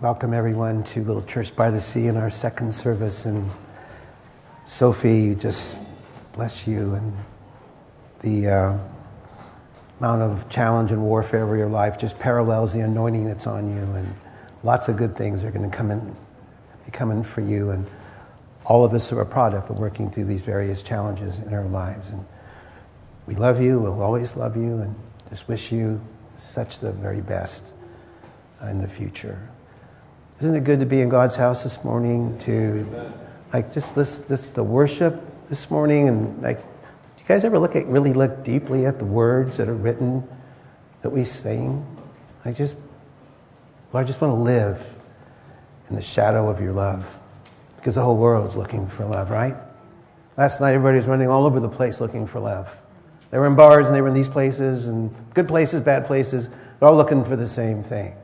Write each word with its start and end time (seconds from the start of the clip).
Welcome 0.00 0.32
everyone 0.32 0.84
to 0.84 1.02
Little 1.02 1.22
Church 1.22 1.56
by 1.56 1.72
the 1.72 1.80
Sea 1.80 2.06
in 2.06 2.16
our 2.16 2.30
second 2.30 2.72
service. 2.72 3.26
And 3.26 3.50
Sophie, 4.64 5.34
just 5.34 5.82
bless 6.34 6.68
you 6.68 6.94
and 6.94 7.12
the 8.20 8.48
uh, 8.48 8.78
amount 9.98 10.22
of 10.22 10.48
challenge 10.48 10.92
and 10.92 11.02
warfare 11.02 11.42
of 11.42 11.58
your 11.58 11.68
life 11.68 11.98
just 11.98 12.16
parallels 12.16 12.72
the 12.72 12.78
anointing 12.78 13.24
that's 13.24 13.48
on 13.48 13.74
you, 13.74 13.82
and 13.94 14.14
lots 14.62 14.86
of 14.86 14.96
good 14.96 15.16
things 15.16 15.42
are 15.42 15.50
going 15.50 15.68
to 15.68 15.76
come 15.76 15.90
in, 15.90 16.14
be 16.84 16.92
coming 16.92 17.24
for 17.24 17.40
you. 17.40 17.70
And 17.70 17.84
all 18.66 18.84
of 18.84 18.94
us 18.94 19.10
are 19.10 19.20
a 19.20 19.26
product 19.26 19.68
of 19.68 19.80
working 19.80 20.12
through 20.12 20.26
these 20.26 20.42
various 20.42 20.80
challenges 20.80 21.40
in 21.40 21.52
our 21.52 21.64
lives. 21.64 22.10
And 22.10 22.24
we 23.26 23.34
love 23.34 23.60
you. 23.60 23.80
We'll 23.80 24.00
always 24.00 24.36
love 24.36 24.56
you, 24.56 24.78
and 24.78 24.94
just 25.28 25.48
wish 25.48 25.72
you 25.72 26.00
such 26.36 26.78
the 26.78 26.92
very 26.92 27.20
best 27.20 27.74
in 28.62 28.80
the 28.80 28.86
future. 28.86 29.48
Isn't 30.40 30.54
it 30.54 30.62
good 30.62 30.78
to 30.78 30.86
be 30.86 31.00
in 31.00 31.08
God's 31.08 31.34
house 31.34 31.64
this 31.64 31.82
morning? 31.82 32.38
To 32.38 33.12
like 33.52 33.72
just 33.72 33.96
this, 33.96 34.20
this 34.20 34.50
the 34.50 34.62
worship 34.62 35.20
this 35.48 35.68
morning, 35.68 36.06
and 36.06 36.40
like, 36.40 36.60
do 36.60 36.66
you 37.18 37.24
guys 37.26 37.42
ever 37.42 37.58
look 37.58 37.74
at 37.74 37.86
really 37.86 38.12
look 38.12 38.44
deeply 38.44 38.86
at 38.86 39.00
the 39.00 39.04
words 39.04 39.56
that 39.56 39.68
are 39.68 39.74
written 39.74 40.26
that 41.02 41.10
we 41.10 41.24
sing? 41.24 41.84
I 42.44 42.52
just, 42.52 42.76
well, 43.90 44.00
I 44.00 44.06
just 44.06 44.20
want 44.20 44.30
to 44.32 44.40
live 44.40 44.94
in 45.88 45.96
the 45.96 46.02
shadow 46.02 46.48
of 46.48 46.60
your 46.60 46.72
love, 46.72 47.18
because 47.76 47.96
the 47.96 48.02
whole 48.02 48.16
world 48.16 48.46
is 48.46 48.54
looking 48.54 48.86
for 48.86 49.04
love, 49.04 49.30
right? 49.30 49.56
Last 50.36 50.60
night, 50.60 50.74
everybody 50.74 50.98
was 50.98 51.06
running 51.06 51.26
all 51.26 51.46
over 51.46 51.58
the 51.58 51.68
place 51.68 52.00
looking 52.00 52.28
for 52.28 52.38
love. 52.38 52.80
They 53.32 53.38
were 53.38 53.46
in 53.46 53.56
bars 53.56 53.88
and 53.88 53.96
they 53.96 54.02
were 54.02 54.08
in 54.08 54.14
these 54.14 54.28
places 54.28 54.86
and 54.86 55.12
good 55.34 55.48
places, 55.48 55.80
bad 55.80 56.06
places. 56.06 56.48
They're 56.48 56.88
all 56.88 56.94
looking 56.94 57.24
for 57.24 57.34
the 57.34 57.48
same 57.48 57.82
thing. 57.82 58.14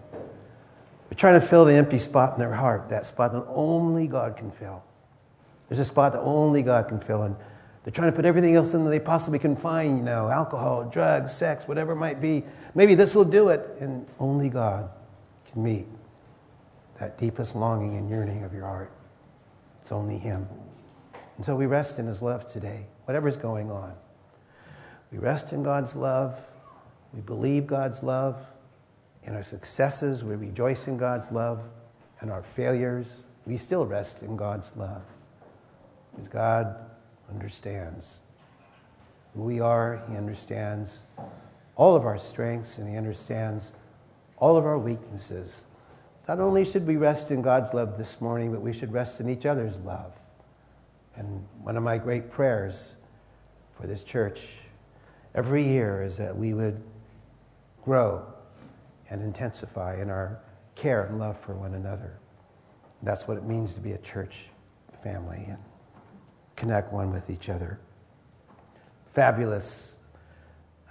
They're 1.14 1.30
trying 1.30 1.40
to 1.40 1.46
fill 1.46 1.64
the 1.64 1.74
empty 1.74 2.00
spot 2.00 2.32
in 2.32 2.40
their 2.40 2.52
heart, 2.52 2.88
that 2.88 3.06
spot 3.06 3.32
that 3.34 3.44
only 3.46 4.08
God 4.08 4.36
can 4.36 4.50
fill. 4.50 4.82
There's 5.68 5.78
a 5.78 5.84
spot 5.84 6.12
that 6.12 6.22
only 6.22 6.60
God 6.60 6.88
can 6.88 6.98
fill. 6.98 7.22
And 7.22 7.36
they're 7.84 7.92
trying 7.92 8.10
to 8.10 8.16
put 8.16 8.24
everything 8.24 8.56
else 8.56 8.74
in 8.74 8.82
that 8.82 8.90
they 8.90 8.98
possibly 8.98 9.38
can 9.38 9.54
find, 9.54 9.96
you 9.96 10.02
know, 10.02 10.28
alcohol, 10.28 10.90
drugs, 10.90 11.32
sex, 11.32 11.68
whatever 11.68 11.92
it 11.92 11.98
might 11.98 12.20
be. 12.20 12.42
Maybe 12.74 12.96
this 12.96 13.14
will 13.14 13.24
do 13.24 13.50
it. 13.50 13.76
And 13.78 14.08
only 14.18 14.48
God 14.48 14.90
can 15.52 15.62
meet 15.62 15.86
that 16.98 17.16
deepest 17.16 17.54
longing 17.54 17.96
and 17.96 18.10
yearning 18.10 18.42
of 18.42 18.52
your 18.52 18.64
heart. 18.64 18.90
It's 19.82 19.92
only 19.92 20.18
Him. 20.18 20.48
And 21.36 21.44
so 21.44 21.54
we 21.54 21.66
rest 21.66 22.00
in 22.00 22.08
His 22.08 22.22
love 22.22 22.52
today, 22.52 22.86
whatever's 23.04 23.36
going 23.36 23.70
on. 23.70 23.94
We 25.12 25.18
rest 25.18 25.52
in 25.52 25.62
God's 25.62 25.94
love. 25.94 26.44
We 27.12 27.20
believe 27.20 27.68
God's 27.68 28.02
love. 28.02 28.44
In 29.24 29.34
our 29.34 29.42
successes, 29.42 30.22
we 30.22 30.34
rejoice 30.34 30.86
in 30.86 30.96
God's 30.96 31.32
love. 31.32 31.64
And 32.20 32.30
our 32.30 32.42
failures, 32.42 33.18
we 33.46 33.56
still 33.56 33.84
rest 33.84 34.22
in 34.22 34.36
God's 34.36 34.76
love. 34.76 35.02
Because 36.10 36.28
God 36.28 36.76
understands 37.30 38.20
who 39.34 39.42
we 39.42 39.60
are, 39.60 40.02
He 40.08 40.16
understands 40.16 41.04
all 41.76 41.96
of 41.96 42.04
our 42.04 42.18
strengths, 42.18 42.78
and 42.78 42.88
He 42.88 42.96
understands 42.96 43.72
all 44.36 44.56
of 44.56 44.64
our 44.64 44.78
weaknesses. 44.78 45.64
Not 46.28 46.38
only 46.40 46.64
should 46.64 46.86
we 46.86 46.96
rest 46.96 47.30
in 47.30 47.42
God's 47.42 47.74
love 47.74 47.98
this 47.98 48.20
morning, 48.20 48.52
but 48.52 48.60
we 48.60 48.72
should 48.72 48.92
rest 48.92 49.20
in 49.20 49.28
each 49.28 49.44
other's 49.44 49.76
love. 49.78 50.12
And 51.16 51.46
one 51.62 51.76
of 51.76 51.82
my 51.82 51.98
great 51.98 52.30
prayers 52.30 52.92
for 53.78 53.86
this 53.86 54.02
church 54.02 54.54
every 55.34 55.64
year 55.64 56.02
is 56.02 56.16
that 56.16 56.36
we 56.36 56.54
would 56.54 56.80
grow 57.84 58.24
and 59.10 59.22
intensify 59.22 60.00
in 60.00 60.10
our 60.10 60.40
care 60.74 61.04
and 61.04 61.18
love 61.18 61.38
for 61.38 61.54
one 61.54 61.74
another. 61.74 62.18
That's 63.02 63.28
what 63.28 63.36
it 63.36 63.44
means 63.44 63.74
to 63.74 63.80
be 63.80 63.92
a 63.92 63.98
church 63.98 64.48
family 65.02 65.44
and 65.48 65.58
connect 66.56 66.92
one 66.92 67.12
with 67.12 67.30
each 67.30 67.48
other. 67.48 67.78
Fabulous 69.12 69.94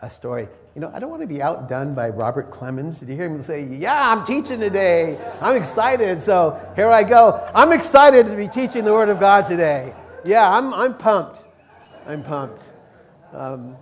a 0.03 0.09
story. 0.09 0.49
You 0.75 0.81
know, 0.81 0.91
I 0.93 0.99
don't 0.99 1.09
want 1.09 1.21
to 1.21 1.27
be 1.27 1.41
outdone 1.41 1.93
by 1.93 2.09
Robert 2.09 2.51
Clemens. 2.51 2.99
Did 2.99 3.09
you 3.09 3.15
hear 3.15 3.25
him 3.27 3.41
say, 3.41 3.63
Yeah, 3.63 4.11
I'm 4.11 4.25
teaching 4.25 4.59
today. 4.59 5.17
I'm 5.39 5.55
excited. 5.55 6.19
So 6.19 6.59
here 6.75 6.89
I 6.89 7.03
go. 7.03 7.49
I'm 7.55 7.71
excited 7.71 8.25
to 8.25 8.35
be 8.35 8.47
teaching 8.47 8.83
the 8.83 8.91
Word 8.91 9.07
of 9.09 9.19
God 9.19 9.45
today. 9.45 9.93
Yeah, 10.25 10.49
I'm, 10.49 10.73
I'm 10.73 10.97
pumped. 10.97 11.43
I'm 12.05 12.21
pumped. 12.21 12.69
Um, 13.31 13.77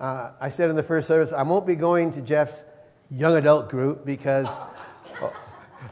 uh, 0.00 0.32
I 0.40 0.48
said 0.48 0.68
in 0.68 0.76
the 0.76 0.82
first 0.82 1.06
service, 1.06 1.32
I 1.32 1.42
won't 1.42 1.66
be 1.66 1.76
going 1.76 2.10
to 2.12 2.22
Jeff's 2.22 2.64
young 3.10 3.36
adult 3.36 3.68
group 3.68 4.04
because 4.04 4.58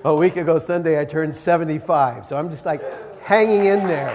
a 0.04 0.14
week 0.14 0.36
ago 0.36 0.58
Sunday 0.58 1.00
I 1.00 1.04
turned 1.04 1.34
75. 1.34 2.26
So 2.26 2.36
I'm 2.36 2.50
just 2.50 2.66
like 2.66 2.82
hanging 3.22 3.64
in 3.66 3.86
there. 3.86 4.10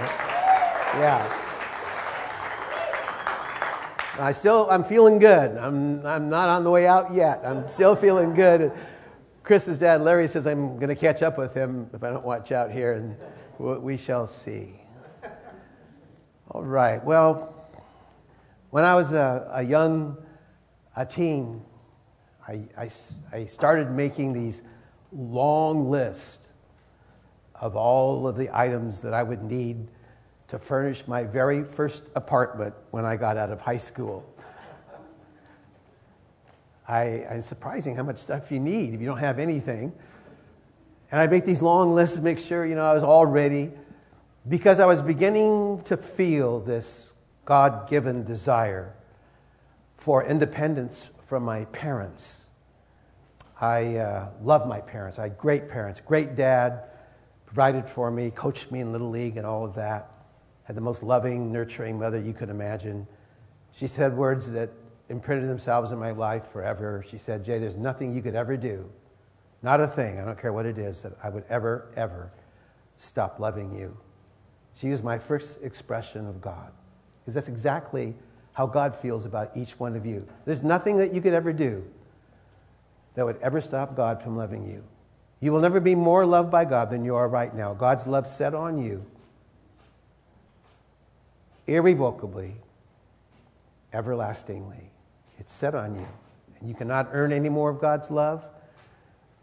Yeah. 0.98 1.36
I 4.18 4.32
still, 4.32 4.68
I'm 4.70 4.84
feeling 4.84 5.18
good. 5.18 5.56
I'm, 5.56 6.04
I'm 6.04 6.28
not 6.28 6.50
on 6.50 6.62
the 6.62 6.70
way 6.70 6.86
out 6.86 7.14
yet. 7.14 7.40
I'm 7.44 7.68
still 7.70 7.96
feeling 7.96 8.34
good. 8.34 8.72
Chris's 9.42 9.78
dad, 9.78 10.02
Larry, 10.02 10.28
says 10.28 10.46
I'm 10.46 10.76
going 10.76 10.88
to 10.88 10.94
catch 10.94 11.22
up 11.22 11.38
with 11.38 11.54
him 11.54 11.88
if 11.94 12.04
I 12.04 12.10
don't 12.10 12.24
watch 12.24 12.52
out 12.52 12.70
here, 12.70 12.92
and 12.92 13.16
we 13.58 13.96
shall 13.96 14.26
see. 14.26 14.74
All 16.50 16.62
right. 16.62 17.02
Well, 17.02 17.54
when 18.68 18.84
I 18.84 18.94
was 18.94 19.12
a, 19.12 19.50
a 19.54 19.62
young 19.62 20.18
a 20.96 21.06
teen, 21.06 21.62
I, 22.50 22.62
I, 22.76 22.90
I 23.32 23.44
started 23.44 23.92
making 23.92 24.32
these 24.32 24.64
long 25.12 25.88
lists 25.88 26.48
of 27.54 27.76
all 27.76 28.26
of 28.26 28.36
the 28.36 28.50
items 28.52 29.00
that 29.02 29.14
I 29.14 29.22
would 29.22 29.42
need 29.44 29.86
to 30.48 30.58
furnish 30.58 31.06
my 31.06 31.22
very 31.22 31.62
first 31.62 32.10
apartment 32.16 32.74
when 32.90 33.04
I 33.04 33.14
got 33.14 33.36
out 33.36 33.50
of 33.50 33.60
high 33.60 33.76
school. 33.76 34.26
I, 36.88 37.02
it's 37.02 37.46
surprising 37.46 37.94
how 37.94 38.02
much 38.02 38.18
stuff 38.18 38.50
you 38.50 38.58
need 38.58 38.94
if 38.94 39.00
you 39.00 39.06
don't 39.06 39.18
have 39.18 39.38
anything. 39.38 39.92
And 41.12 41.20
I 41.20 41.28
make 41.28 41.46
these 41.46 41.62
long 41.62 41.92
lists 41.92 42.16
to 42.16 42.22
make 42.22 42.40
sure, 42.40 42.66
you 42.66 42.74
know, 42.74 42.84
I 42.84 42.94
was 42.94 43.04
all 43.04 43.26
ready 43.26 43.70
because 44.48 44.80
I 44.80 44.86
was 44.86 45.02
beginning 45.02 45.82
to 45.84 45.96
feel 45.96 46.58
this 46.58 47.12
God 47.44 47.88
given 47.88 48.24
desire 48.24 48.92
for 49.96 50.24
independence 50.24 51.10
from 51.30 51.44
my 51.44 51.64
parents. 51.66 52.48
I 53.60 53.98
uh, 53.98 54.30
love 54.42 54.66
my 54.66 54.80
parents. 54.80 55.16
I 55.16 55.22
had 55.22 55.38
great 55.38 55.68
parents, 55.68 56.00
great 56.00 56.34
dad, 56.34 56.86
provided 57.46 57.88
for 57.88 58.10
me, 58.10 58.32
coached 58.32 58.72
me 58.72 58.80
in 58.80 58.90
Little 58.90 59.10
League 59.10 59.36
and 59.36 59.46
all 59.46 59.64
of 59.64 59.76
that. 59.76 60.24
Had 60.64 60.74
the 60.74 60.80
most 60.80 61.04
loving, 61.04 61.52
nurturing 61.52 62.00
mother 62.00 62.18
you 62.18 62.32
could 62.32 62.50
imagine. 62.50 63.06
She 63.70 63.86
said 63.86 64.16
words 64.16 64.50
that 64.50 64.70
imprinted 65.08 65.48
themselves 65.48 65.92
in 65.92 66.00
my 66.00 66.10
life 66.10 66.46
forever. 66.46 67.04
She 67.08 67.16
said, 67.16 67.44
Jay, 67.44 67.60
there's 67.60 67.76
nothing 67.76 68.12
you 68.12 68.22
could 68.22 68.34
ever 68.34 68.56
do, 68.56 68.90
not 69.62 69.80
a 69.80 69.86
thing, 69.86 70.18
I 70.18 70.24
don't 70.24 70.36
care 70.36 70.52
what 70.52 70.66
it 70.66 70.78
is, 70.78 71.02
that 71.02 71.12
I 71.22 71.28
would 71.28 71.44
ever, 71.48 71.92
ever 71.94 72.32
stop 72.96 73.38
loving 73.38 73.72
you. 73.72 73.96
She 74.74 74.88
was 74.88 75.04
my 75.04 75.16
first 75.16 75.62
expression 75.62 76.26
of 76.26 76.40
God. 76.40 76.72
Because 77.20 77.34
that's 77.34 77.48
exactly 77.48 78.16
how 78.52 78.66
God 78.66 78.94
feels 78.94 79.26
about 79.26 79.56
each 79.56 79.78
one 79.78 79.96
of 79.96 80.04
you. 80.04 80.26
There's 80.44 80.62
nothing 80.62 80.98
that 80.98 81.12
you 81.12 81.20
could 81.20 81.34
ever 81.34 81.52
do 81.52 81.84
that 83.14 83.24
would 83.24 83.38
ever 83.42 83.60
stop 83.60 83.96
God 83.96 84.22
from 84.22 84.36
loving 84.36 84.66
you. 84.66 84.82
You 85.40 85.52
will 85.52 85.60
never 85.60 85.80
be 85.80 85.94
more 85.94 86.26
loved 86.26 86.50
by 86.50 86.64
God 86.64 86.90
than 86.90 87.04
you 87.04 87.16
are 87.16 87.28
right 87.28 87.54
now. 87.54 87.74
God's 87.74 88.06
love 88.06 88.26
set 88.26 88.54
on 88.54 88.82
you 88.82 89.04
irrevocably, 91.66 92.56
everlastingly. 93.92 94.90
It's 95.38 95.52
set 95.52 95.74
on 95.74 95.94
you. 95.94 96.06
And 96.58 96.68
you 96.68 96.74
cannot 96.74 97.08
earn 97.12 97.32
any 97.32 97.48
more 97.48 97.70
of 97.70 97.80
God's 97.80 98.10
love, 98.10 98.46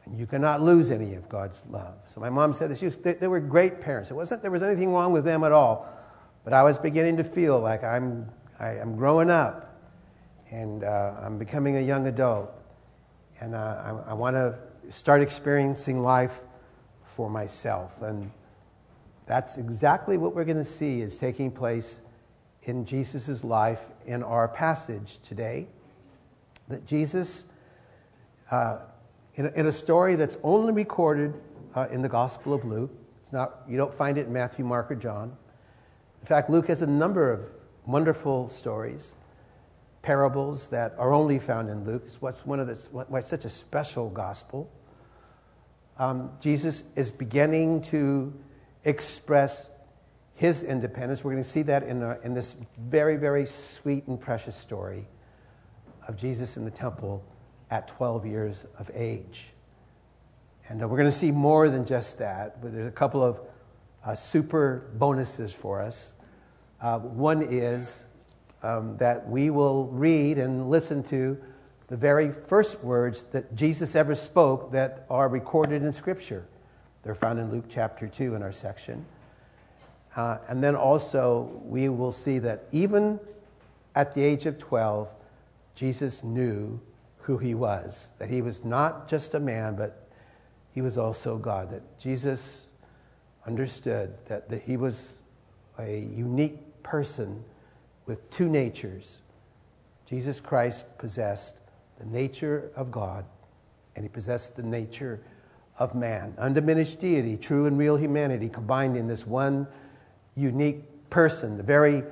and 0.05 0.17
you 0.19 0.27
cannot 0.27 0.61
lose 0.61 0.91
any 0.91 1.15
of 1.15 1.27
God's 1.29 1.63
love. 1.69 1.95
So 2.05 2.21
my 2.21 2.29
mom 2.29 2.53
said 2.53 2.69
that 2.69 2.77
she 2.77 2.85
was, 2.85 2.97
they, 2.97 3.13
they 3.13 3.27
were 3.27 3.39
great 3.39 3.81
parents. 3.81 4.11
It 4.11 4.13
wasn't 4.13 4.41
there 4.41 4.51
was 4.51 4.61
anything 4.61 4.93
wrong 4.93 5.13
with 5.13 5.25
them 5.25 5.43
at 5.43 5.51
all, 5.51 5.87
but 6.43 6.53
I 6.53 6.63
was 6.63 6.77
beginning 6.77 7.17
to 7.17 7.23
feel 7.23 7.59
like 7.59 7.83
I'm 7.83 8.29
I, 8.59 8.69
am 8.75 8.95
growing 8.95 9.29
up 9.29 9.79
and 10.51 10.83
uh, 10.83 11.13
I'm 11.21 11.37
becoming 11.37 11.77
a 11.77 11.81
young 11.81 12.07
adult. 12.07 12.51
And 13.39 13.53
uh, 13.53 14.01
I, 14.07 14.11
I 14.11 14.13
want 14.13 14.35
to 14.35 14.57
start 14.89 15.21
experiencing 15.21 16.01
life 16.01 16.41
for 17.03 17.29
myself. 17.29 18.01
And 18.01 18.31
that's 19.25 19.57
exactly 19.57 20.17
what 20.17 20.33
we're 20.33 20.45
going 20.45 20.57
to 20.57 20.63
see 20.63 21.01
is 21.01 21.17
taking 21.17 21.51
place 21.51 22.01
in 22.63 22.85
Jesus' 22.85 23.43
life 23.43 23.89
in 24.05 24.23
our 24.23 24.47
passage 24.47 25.19
today. 25.19 25.67
That 26.67 26.85
Jesus, 26.85 27.45
uh, 28.51 28.79
in, 29.35 29.45
a, 29.45 29.49
in, 29.49 29.67
a, 29.67 29.71
story 29.71 30.15
that's 30.15 30.37
only 30.43 30.73
recorded 30.73 31.33
uh, 31.75 31.87
in 31.91 32.01
the 32.01 32.09
Gospel 32.09 32.53
of 32.53 32.65
Luke, 32.65 32.91
it's 33.21 33.31
not, 33.31 33.61
you 33.67 33.77
don't 33.77 33.93
find 33.93 34.17
it 34.17 34.27
in 34.27 34.33
Matthew, 34.33 34.65
Mark, 34.65 34.91
or 34.91 34.95
John. 34.95 35.35
In 36.21 36.27
fact, 36.27 36.49
Luke 36.49 36.67
has 36.67 36.81
a 36.81 36.87
number 36.87 37.31
of 37.31 37.41
wonderful 37.87 38.47
stories, 38.49 39.15
parables 40.01 40.67
that 40.67 40.93
are 40.97 41.13
only 41.13 41.39
found 41.39 41.69
in 41.69 41.85
Luke. 41.85 42.03
It's 42.05 42.21
what's 42.21 42.45
one 42.45 42.59
of 42.59 42.67
the, 42.67 42.75
why 42.91 43.19
it's 43.19 43.29
such 43.29 43.45
a 43.45 43.49
special 43.49 44.09
gospel. 44.09 44.69
um, 45.97 46.31
Jesus 46.39 46.83
is 46.95 47.09
beginning 47.09 47.81
to 47.83 48.33
express 48.83 49.69
his 50.35 50.63
independence. 50.63 51.23
We're 51.23 51.31
going 51.31 51.43
to 51.43 51.49
see 51.49 51.63
that 51.63 51.83
in, 51.83 52.03
a, 52.03 52.19
in 52.23 52.33
this 52.33 52.55
very, 52.77 53.17
very 53.17 53.45
sweet 53.45 54.05
and 54.07 54.19
precious 54.19 54.55
story 54.55 55.07
of 56.07 56.15
Jesus 56.15 56.57
in 56.57 56.65
the 56.65 56.71
temple 56.71 57.23
at 57.71 57.87
12 57.87 58.25
years 58.25 58.65
of 58.77 58.91
age. 58.93 59.53
And 60.69 60.83
uh, 60.83 60.87
we're 60.87 60.97
going 60.97 61.09
to 61.09 61.17
see 61.17 61.31
more 61.31 61.69
than 61.69 61.85
just 61.85 62.19
that, 62.19 62.61
but 62.61 62.73
there's 62.73 62.87
a 62.87 62.91
couple 62.91 63.23
of 63.23 63.41
uh, 64.05 64.13
super 64.13 64.89
bonuses 64.93 65.53
for 65.53 65.81
us. 65.81 66.16
Uh, 66.79 66.99
one 66.99 67.41
is 67.41 68.05
um, 68.61 68.97
that 68.97 69.27
we 69.27 69.49
will 69.49 69.87
read 69.87 70.37
and 70.37 70.69
listen 70.69 71.03
to 71.03 71.37
the 71.87 71.97
very 71.97 72.31
first 72.31 72.83
words 72.83 73.23
that 73.23 73.55
Jesus 73.55 73.95
ever 73.95 74.13
spoke 74.13 74.71
that 74.71 75.05
are 75.09 75.27
recorded 75.29 75.83
in 75.83 75.91
Scripture. 75.91 76.45
They're 77.03 77.15
found 77.15 77.39
in 77.39 77.51
Luke 77.51 77.65
chapter 77.69 78.07
2 78.07 78.35
in 78.35 78.43
our 78.43 78.51
section. 78.51 79.05
Uh, 80.15 80.39
and 80.49 80.63
then 80.63 80.75
also, 80.75 81.61
we 81.63 81.89
will 81.89 82.11
see 82.11 82.39
that 82.39 82.65
even 82.71 83.19
at 83.95 84.13
the 84.13 84.23
age 84.23 84.45
of 84.45 84.57
12, 84.57 85.09
Jesus 85.75 86.23
knew 86.23 86.79
who 87.19 87.37
he 87.37 87.55
was, 87.55 88.13
that 88.19 88.29
he 88.29 88.41
was 88.41 88.65
not 88.65 89.07
just 89.07 89.33
a 89.33 89.39
man, 89.39 89.75
but 89.75 90.07
he 90.73 90.81
was 90.81 90.97
also 90.97 91.37
God, 91.37 91.71
that 91.71 91.99
Jesus 91.99 92.67
understood 93.45 94.13
that, 94.25 94.49
that 94.49 94.61
he 94.61 94.75
was 94.75 95.19
a 95.79 95.99
unique 95.99 96.59
person 96.89 97.43
with 98.05 98.29
two 98.29 98.47
natures. 98.47 99.19
Jesus 100.05 100.39
Christ 100.39 100.97
possessed 100.97 101.59
the 101.99 102.05
nature 102.05 102.71
of 102.75 102.91
God, 102.91 103.25
and 103.95 104.05
he 104.05 104.09
possessed 104.09 104.55
the 104.55 104.63
nature 104.63 105.19
of 105.79 105.95
man. 105.95 106.33
Undiminished 106.37 106.99
deity, 106.99 107.37
true 107.37 107.65
and 107.65 107.77
real 107.77 107.97
humanity 107.97 108.49
combined 108.49 108.95
in 108.95 109.07
this 109.07 109.27
one 109.27 109.67
unique 110.35 111.09
person, 111.09 111.57
the 111.57 111.63
very 111.63 112.03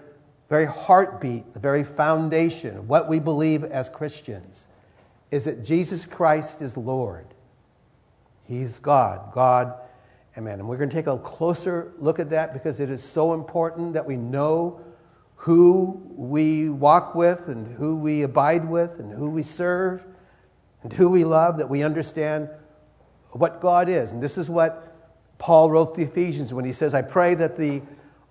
very 0.50 0.66
heartbeat, 0.66 1.54
the 1.54 1.60
very 1.60 1.84
foundation 1.84 2.78
of 2.78 2.88
what 2.88 3.10
we 3.10 3.20
believe 3.20 3.64
as 3.64 3.90
Christians 3.90 4.68
is 5.32 5.46
that 5.46 5.66
Jesus 5.66 6.06
Christ 6.06 6.62
is 6.62 6.78
Lord. 6.78 7.26
He's 8.48 8.78
God, 8.78 9.34
God 9.34 9.74
and 10.36 10.46
man. 10.46 10.60
And 10.60 10.68
we're 10.68 10.78
going 10.78 10.90
to 10.90 10.96
take 10.96 11.08
a 11.08 11.18
closer 11.18 11.94
look 11.98 12.20
at 12.20 12.30
that 12.32 12.54
because 12.54 12.80
it 12.80 12.90
is 12.90 13.04
so 13.04 13.34
important 13.34 13.94
that 13.94 14.06
we 14.06 14.18
know 14.18 14.82
who 15.36 16.02
we 16.16 16.70
walk 16.70 17.16
with 17.16 17.48
and 17.48 17.76
who 17.78 17.96
we 17.96 18.24
abide 18.24 18.70
with 18.70 19.00
and 19.00 19.14
who 19.14 19.30
we 19.30 19.44
serve 19.44 20.06
and 20.84 20.92
who 20.94 21.10
we 21.10 21.24
love, 21.24 21.58
that 21.58 21.70
we 21.70 21.84
understand 21.84 22.50
what 23.32 23.62
God 23.62 23.90
is. 23.90 24.12
And 24.12 24.22
this 24.22 24.38
is 24.38 24.50
what 24.50 24.96
Paul 25.38 25.70
wrote 25.70 25.96
the 25.96 26.04
Ephesians 26.04 26.54
when 26.54 26.66
he 26.66 26.74
says, 26.74 26.94
I 26.94 27.02
pray 27.02 27.36
that 27.36 27.58
the 27.58 27.82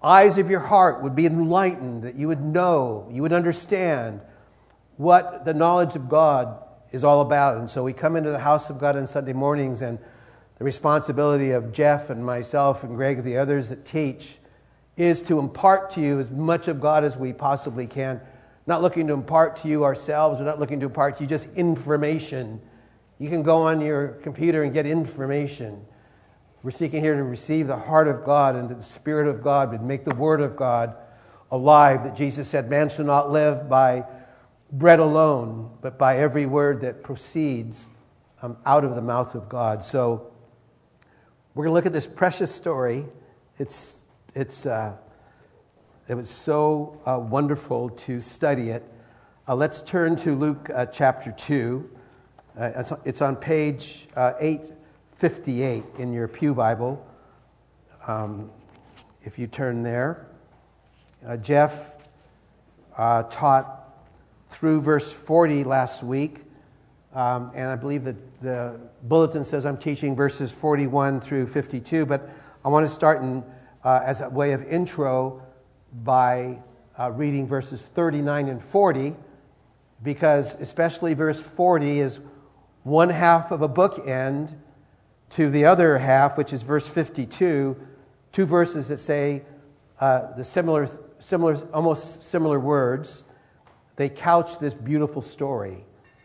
eyes 0.03 0.39
of 0.39 0.51
your 0.51 0.61
heart 0.61 1.03
would 1.03 1.15
be 1.15 1.27
enlightened, 1.27 2.03
that 2.03 2.15
you 2.15 2.29
would 2.29 2.43
know, 2.43 3.09
you 3.11 3.23
would 3.23 3.33
understand 3.33 4.21
what 4.97 5.45
the 5.45 5.55
knowledge 5.55 5.97
of 5.97 6.09
God 6.09 6.63
is 6.91 7.03
all 7.05 7.21
about. 7.21 7.57
And 7.57 7.69
so 7.69 7.83
we 7.83 7.93
come 7.93 8.17
into 8.17 8.31
the 8.31 8.39
house 8.39 8.71
of 8.71 8.79
God 8.79 8.97
on 8.97 9.07
Sunday 9.07 9.33
mornings, 9.33 9.83
and 9.83 9.99
the 10.65 10.67
responsibility 10.67 11.51
of 11.51 11.75
Jeff 11.75 12.09
and 12.09 12.25
myself 12.25 12.85
and 12.85 12.97
Greg 12.97 13.19
and 13.19 13.27
the 13.27 13.37
others 13.37 13.69
that 13.69 13.85
teach 13.85 14.39
is 14.97 15.21
to 15.21 15.39
impart 15.39 15.91
to 15.91 16.01
you 16.01 16.19
as 16.19 16.31
much 16.31 16.69
of 16.69 16.81
God 16.81 17.05
as 17.05 17.19
we 17.19 17.35
possibly 17.35 17.87
can. 17.87 18.19
Not 18.67 18.81
looking 18.81 19.07
to 19.09 19.13
impart 19.13 19.57
to 19.57 19.69
you 19.69 19.85
ourselves, 19.85 20.41
we're 20.41 20.47
not 20.47 20.59
looking 20.59 20.81
to 20.81 20.87
impart 20.87 21.17
to 21.17 21.25
you 21.25 21.29
just 21.29 21.53
information. 21.55 22.63
You 23.19 23.29
can 23.29 23.43
go 23.43 23.59
on 23.59 23.83
your 23.83 24.09
computer 24.23 24.63
and 24.63 24.73
get 24.73 24.87
information. 24.87 25.85
We're 26.63 26.71
seeking 26.71 27.03
here 27.03 27.15
to 27.15 27.25
receive 27.25 27.67
the 27.67 27.77
heart 27.77 28.09
of 28.09 28.25
God 28.25 28.57
and 28.57 28.71
the 28.71 28.83
Spirit 28.83 29.29
of 29.29 29.43
God 29.43 29.71
and 29.75 29.87
make 29.87 30.05
the 30.05 30.15
Word 30.15 30.41
of 30.41 30.57
God 30.57 30.95
alive. 31.51 32.05
That 32.05 32.17
Jesus 32.17 32.49
said, 32.49 32.71
Man 32.71 32.89
shall 32.89 33.05
not 33.05 33.31
live 33.31 33.69
by 33.69 34.07
bread 34.73 34.99
alone, 34.99 35.77
but 35.83 35.99
by 35.99 36.17
every 36.17 36.47
word 36.47 36.81
that 36.81 37.03
proceeds 37.03 37.91
um, 38.41 38.57
out 38.65 38.83
of 38.83 38.95
the 38.95 39.03
mouth 39.03 39.35
of 39.35 39.51
God. 39.51 39.85
So 39.85 40.31
we're 41.55 41.63
going 41.63 41.71
to 41.71 41.75
look 41.75 41.87
at 41.87 41.93
this 41.93 42.07
precious 42.09 42.53
story. 42.53 43.07
It's, 43.61 44.07
it's, 44.35 44.67
uh, 44.67 44.97
it 46.09 46.15
was 46.15 46.29
so 46.29 47.01
uh, 47.07 47.21
wonderful 47.21 47.91
to 47.91 48.21
study 48.21 48.71
it. 48.71 48.83
Uh, 49.47 49.55
let's 49.55 49.81
turn 49.81 50.17
to 50.17 50.35
Luke 50.35 50.69
uh, 50.75 50.87
chapter 50.87 51.31
2. 51.31 51.89
Uh, 52.59 52.71
it's, 52.75 52.93
it's, 53.05 53.23
on 53.23 53.37
page 53.37 54.09
uh, 54.17 54.33
8 54.41 54.63
58 55.13 55.85
in 55.99 56.13
your 56.13 56.27
Pew 56.27 56.55
Bible. 56.55 57.07
Um, 58.09 58.51
if 59.23 59.39
you 59.39 59.47
turn 59.47 59.85
there, 59.85 60.27
Jeff 61.41 61.93
taught 62.97 63.95
through 64.49 64.83
verse 64.83 65.13
40 65.13 65.63
last 65.63 66.03
week, 66.03 66.41
um, 67.15 67.53
and 67.55 67.69
I 67.69 67.77
believe 67.77 68.03
that 68.05 68.41
the 68.41 68.81
bulletin 69.05 69.45
says 69.45 69.67
I'm 69.67 69.77
teaching 69.77 70.17
verses 70.17 70.51
41 70.51 71.21
through 71.21 71.47
52, 71.47 72.07
but 72.07 72.29
I 72.65 72.69
want 72.69 72.87
to 72.87 72.93
start 72.93 73.21
in, 73.21 73.45
uh, 73.85 74.01
as 74.03 74.23
a 74.23 74.31
way 74.31 74.53
of 74.53 74.63
intro 74.65 75.43
by 76.03 76.59
uh, 76.99 77.11
reading 77.11 77.47
verses 77.47 77.83
39 77.83 78.49
and 78.49 78.63
40, 78.63 79.15
because 80.03 80.55
especially 80.57 81.13
verse 81.13 81.41
40 81.41 82.01
is 82.01 82.21
one 82.83 83.11
half 83.11 83.51
of 83.51 83.61
a 83.61 83.69
bookend 83.69 84.55
to 85.31 85.51
the 85.51 85.67
other 85.67 85.99
half, 85.99 86.39
which 86.39 86.53
is 86.53 86.63
verse 86.63 86.87
52, 86.87 87.77
two 88.33 88.47
verses 88.47 88.89
that 88.89 88.99
say 88.99 89.43
uh, 90.01 90.33
the 90.35 90.45
similar, 90.45 90.89
similar, 91.19 91.57
almost 91.75 92.23
similar 92.23 92.59
words. 92.59 93.23
They 93.97 94.09
couch 94.09 94.59
this 94.59 94.73
beautiful 94.75 95.23
story 95.23 95.85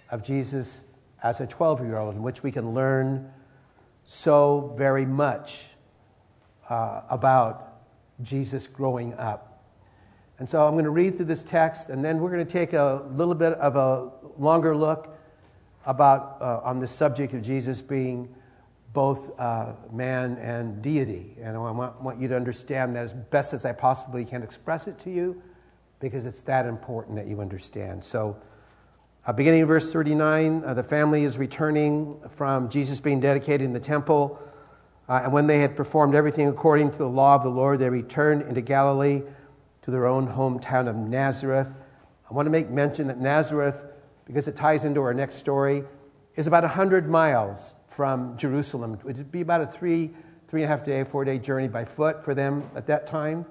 of 0.10 0.24
Jesus 0.24 0.84
as 1.24 1.40
a 1.40 1.48
12 1.48 1.82
year 1.86 1.98
old, 1.98 2.16
in 2.16 2.24
which 2.24 2.44
we 2.44 2.52
can 2.52 2.74
learn 2.74 3.32
so 4.04 4.74
very 4.78 5.06
much 5.06 5.68
uh, 6.70 7.02
about 7.10 7.82
Jesus 8.22 8.68
growing 8.68 9.14
up. 9.16 9.64
And 10.40 10.50
so 10.50 10.66
I'm 10.66 10.74
going 10.74 10.86
to 10.86 10.92
read 10.92 11.16
through 11.16 11.26
this 11.26 11.44
text, 11.44 11.90
and 11.90 12.04
then 12.04 12.20
we're 12.20 12.32
going 12.32 12.46
to 12.46 12.52
take 12.52 12.74
a 12.74 13.06
little 13.12 13.36
bit 13.36 13.54
of 13.54 13.76
a 13.76 14.12
longer 14.42 14.76
look 14.76 15.18
about 15.86 16.38
uh, 16.42 16.62
on 16.64 16.80
the 16.80 16.88
subject 16.88 17.34
of 17.34 17.42
Jesus 17.42 17.82
being 17.82 18.34
both 18.94 19.38
uh, 19.40 19.74
man 19.92 20.38
and 20.38 20.82
deity. 20.82 21.36
And 21.42 21.56
I 21.56 21.60
want, 21.60 22.02
want, 22.02 22.20
you 22.20 22.28
to 22.30 22.36
understand 22.36 22.96
that 22.96 23.04
as 23.04 23.14
best 23.14 23.54
as 23.54 23.66
I 23.66 23.74
possibly 23.74 24.26
can 24.26 24.42
express 24.42 24.88
it 24.88 24.98
to 25.00 25.12
you, 25.12 25.42
because 26.00 26.26
it's 26.26 26.42
that 26.42 26.66
important 26.66 27.16
that 27.18 27.28
you 27.28 27.42
understand. 27.42 28.04
So, 28.04 28.38
uh, 29.26 29.34
beginning 29.34 29.62
in 29.62 29.68
verse 29.68 29.92
39, 29.92 30.64
uh, 30.66 30.74
the 30.74 30.84
family 30.84 31.24
is 31.24 31.38
returning 31.38 32.20
from 32.30 32.70
Jesus 32.70 33.02
being 33.02 33.20
dedicated 33.20 33.62
in 33.66 33.74
the 33.74 33.80
temple. 33.80 34.40
Uh, 35.10 35.22
and 35.24 35.34
when 35.34 35.46
they 35.46 35.60
had 35.60 35.76
performed 35.76 36.16
everything 36.16 36.48
according 36.48 36.90
to 36.92 36.98
the 36.98 37.10
law 37.10 37.36
of 37.36 37.44
the 37.44 37.50
Lord, 37.50 37.80
they 37.80 37.90
returned 37.90 38.44
into 38.44 38.62
Galilee 38.62 39.22
to 39.82 39.92
their 39.92 40.06
own 40.06 40.28
hometown 40.28 40.88
of 40.88 40.96
Nazareth. 40.96 41.76
I 42.30 42.34
want 42.34 42.46
to 42.46 42.50
make 42.52 42.70
mention 42.70 43.08
that 43.08 43.20
Nazareth, 43.20 43.86
because 44.26 44.48
it 44.48 44.56
ties 44.56 44.86
into 44.86 45.02
our 45.02 45.14
next 45.14 45.36
story, 45.36 45.84
is 46.36 46.48
about 46.48 46.64
100 46.64 47.10
miles 47.10 47.74
from 47.88 48.38
Jerusalem. 48.38 48.94
It 48.94 49.04
would 49.04 49.32
be 49.32 49.42
about 49.42 49.62
a 49.62 49.68
three, 49.68 50.12
three 50.48 50.64
and 50.64 50.72
a 50.72 50.78
half 50.78 50.86
day, 50.86 51.04
four 51.04 51.26
day 51.26 51.40
journey 51.40 51.68
by 51.68 51.84
foot 51.84 52.24
for 52.24 52.34
them 52.34 52.70
at 52.74 52.88
that 52.88 53.06
time. 53.06 53.46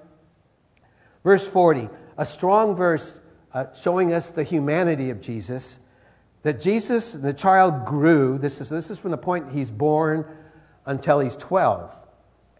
Verse 1.23 1.47
40, 1.47 1.89
a 2.17 2.25
strong 2.25 2.75
verse 2.75 3.19
uh, 3.53 3.65
showing 3.73 4.13
us 4.13 4.29
the 4.29 4.43
humanity 4.43 5.09
of 5.09 5.21
Jesus. 5.21 5.79
That 6.43 6.61
Jesus, 6.61 7.13
the 7.13 7.33
child 7.33 7.85
grew. 7.85 8.37
This 8.37 8.61
is, 8.61 8.69
this 8.69 8.89
is 8.89 8.97
from 8.97 9.11
the 9.11 9.17
point 9.17 9.51
he's 9.51 9.71
born 9.71 10.25
until 10.85 11.19
he's 11.19 11.35
12. 11.35 11.95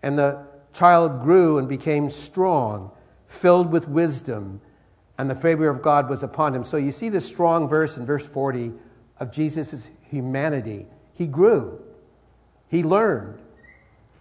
And 0.03 0.17
the 0.17 0.45
child 0.73 1.21
grew 1.21 1.57
and 1.57 1.67
became 1.67 2.09
strong, 2.09 2.91
filled 3.27 3.71
with 3.71 3.87
wisdom, 3.87 4.61
and 5.17 5.29
the 5.29 5.35
favor 5.35 5.67
of 5.67 5.81
God 5.81 6.09
was 6.09 6.23
upon 6.23 6.55
him. 6.55 6.63
So 6.63 6.77
you 6.77 6.91
see 6.91 7.09
this 7.09 7.25
strong 7.25 7.67
verse 7.67 7.97
in 7.97 8.05
verse 8.05 8.25
40 8.25 8.71
of 9.19 9.31
Jesus' 9.31 9.89
humanity 10.09 10.87
he 11.13 11.27
grew. 11.27 11.83
He 12.69 12.81
learned. 12.81 13.39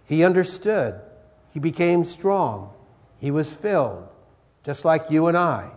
He 0.05 0.25
understood. 0.25 0.99
He 1.53 1.59
became 1.59 2.03
strong. 2.03 2.73
He 3.19 3.31
was 3.31 3.53
filled, 3.53 4.09
just 4.65 4.83
like 4.83 5.09
you 5.09 5.27
and 5.27 5.37
I. 5.37 5.71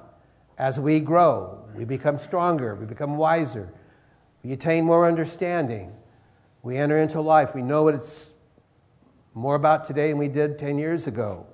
As 0.59 0.79
we 0.79 1.01
grow, 1.01 1.65
we 1.75 1.85
become 1.85 2.19
stronger, 2.19 2.75
we 2.75 2.87
become 2.87 3.17
wiser, 3.17 3.73
we 4.43 4.53
attain 4.53 4.85
more 4.85 5.07
understanding. 5.07 5.93
We 6.63 6.77
enter 6.77 6.99
into 6.99 7.21
life. 7.21 7.55
We 7.55 7.63
know 7.63 7.83
what 7.83 7.95
it's 7.95 8.35
more 9.35 9.57
about 9.57 9.85
today 9.85 10.11
than 10.11 10.19
we 10.19 10.29
did 10.29 10.59
10 10.59 10.79
years 10.79 11.07
ago. 11.07 11.47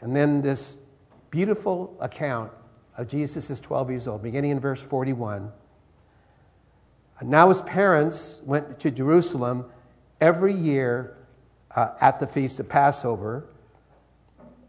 And 0.00 0.14
then 0.14 0.40
this 0.40 0.76
beautiful 1.30 1.96
account 2.00 2.52
of 2.96 3.08
Jesus 3.08 3.50
is 3.50 3.58
12 3.58 3.90
years 3.90 4.06
old, 4.06 4.22
beginning 4.22 4.52
in 4.52 4.60
verse 4.60 4.80
41. 4.80 5.50
Now 7.22 7.48
his 7.48 7.62
parents 7.62 8.40
went 8.44 8.78
to 8.80 8.90
Jerusalem 8.90 9.66
every 10.20 10.52
year 10.52 11.16
uh, 11.74 11.90
at 12.00 12.20
the 12.20 12.26
Feast 12.26 12.60
of 12.60 12.68
Passover. 12.68 13.46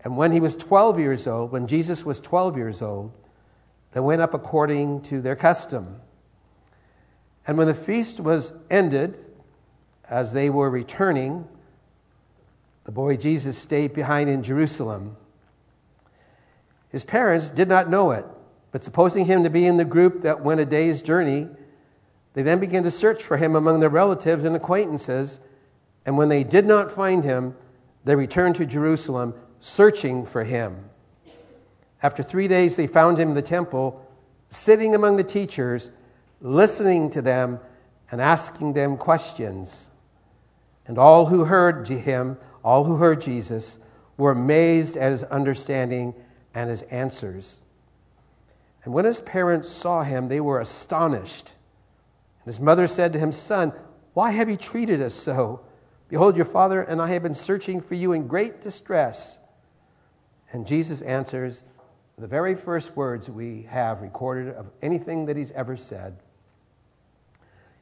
And 0.04 0.15
when 0.18 0.32
he 0.32 0.39
was 0.39 0.56
12 0.56 1.00
years 1.00 1.27
old, 1.27 1.51
when 1.51 1.68
Jesus 1.68 2.06
was 2.06 2.20
12 2.20 2.58
years 2.58 2.82
old, 2.82 3.12
they 3.96 4.02
went 4.02 4.22
up 4.22 4.34
according 4.34 5.00
to 5.04 5.22
their 5.22 5.38
custom. 5.38 6.02
And 7.48 7.58
when 7.58 7.68
the 7.68 7.74
feast 7.74 8.20
was 8.20 8.52
ended, 8.70 9.18
as 10.10 10.34
they 10.34 10.50
were 10.50 10.70
returning, 10.70 11.48
the 12.84 12.92
boy 12.92 13.16
Jesus 13.16 13.58
stayed 13.58 13.94
behind 13.94 14.30
in 14.30 14.44
Jerusalem. 14.44 15.16
His 16.90 17.06
parents 17.06 17.50
did 17.50 17.70
not 17.70 17.90
know 17.90 18.12
it, 18.12 18.25
but 18.74 18.84
supposing 18.84 19.28
him 19.28 19.46
to 19.46 19.50
be 19.50 19.66
in 19.66 19.78
the 19.78 19.86
group 19.86 20.24
that 20.24 20.42
went 20.42 20.60
a 20.60 20.66
day's 20.66 21.02
journey, 21.02 21.48
they 22.34 22.44
then 22.44 22.60
began 22.60 22.84
to 22.84 22.92
search 22.92 23.24
for 23.24 23.38
him 23.38 23.56
among 23.56 23.80
their 23.80 23.88
relatives 23.88 24.44
and 24.44 24.58
acquaintances. 24.58 25.40
And 26.06 26.18
when 26.18 26.28
they 26.28 26.44
did 26.44 26.66
not 26.66 26.92
find 26.92 27.24
him, 27.24 27.56
they 28.04 28.16
returned 28.16 28.56
to 28.56 28.66
Jerusalem, 28.66 29.36
searching 29.62 30.25
for 30.25 30.44
him. 30.44 30.90
After 32.05 32.21
three 32.21 32.47
days, 32.47 32.75
they 32.75 32.85
found 32.85 33.17
him 33.17 33.29
in 33.29 33.33
the 33.33 33.41
temple, 33.41 34.00
sitting 34.50 34.93
among 34.93 35.17
the 35.17 35.24
teachers, 35.24 35.89
listening 36.39 37.09
to 37.09 37.19
them 37.19 37.59
and 38.12 38.21
asking 38.21 38.74
them 38.74 38.95
questions. 38.95 39.89
And 40.85 41.00
all 41.00 41.25
who 41.25 41.45
heard 41.45 41.88
him, 41.88 42.38
all 42.63 42.83
who 42.83 42.97
heard 42.97 43.21
Jesus, 43.21 43.79
were 44.17 44.29
amazed 44.29 44.97
at 44.97 45.09
his 45.09 45.24
understanding 45.24 46.13
and 46.53 46.69
his 46.69 46.83
answers. 46.83 47.59
And 48.83 48.93
when 48.93 49.05
his 49.05 49.21
parents 49.21 49.71
saw 49.71 50.03
him, 50.03 50.27
they 50.27 50.39
were 50.39 50.59
astonished. 50.59 51.53
And 52.43 52.53
his 52.53 52.59
mother 52.59 52.85
said 52.85 53.13
to 53.13 53.19
him, 53.19 53.31
Son, 53.31 53.74
why 54.13 54.29
have 54.29 54.47
you 54.47 54.57
treated 54.57 55.01
us 55.01 55.15
so? 55.15 55.62
Behold, 56.09 56.35
your 56.35 56.45
father 56.45 56.83
and 56.83 57.01
I 57.01 57.07
have 57.07 57.24
been 57.24 57.33
searching 57.33 57.81
for 57.81 57.95
you 57.95 58.12
in 58.12 58.27
great 58.27 58.62
distress. 58.62 59.39
And 60.51 60.67
Jesus 60.67 61.01
answers 61.01 61.63
the 62.17 62.27
very 62.27 62.55
first 62.55 62.95
words 62.95 63.29
we 63.29 63.63
have 63.63 64.01
recorded 64.01 64.53
of 64.53 64.72
anything 64.81 65.25
that 65.25 65.36
he's 65.36 65.51
ever 65.51 65.75
said 65.75 66.17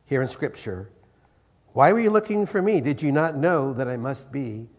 here 0.06 0.22
in 0.22 0.28
Scripture 0.28 0.90
Why 1.74 1.94
were 1.94 2.00
you 2.00 2.10
looking 2.10 2.46
for 2.46 2.62
me? 2.62 2.82
Did 2.82 3.02
you 3.02 3.12
not 3.12 3.36
know 3.36 3.74
that 3.74 3.88
I 3.88 3.98
must 3.98 4.32
be 4.32 4.70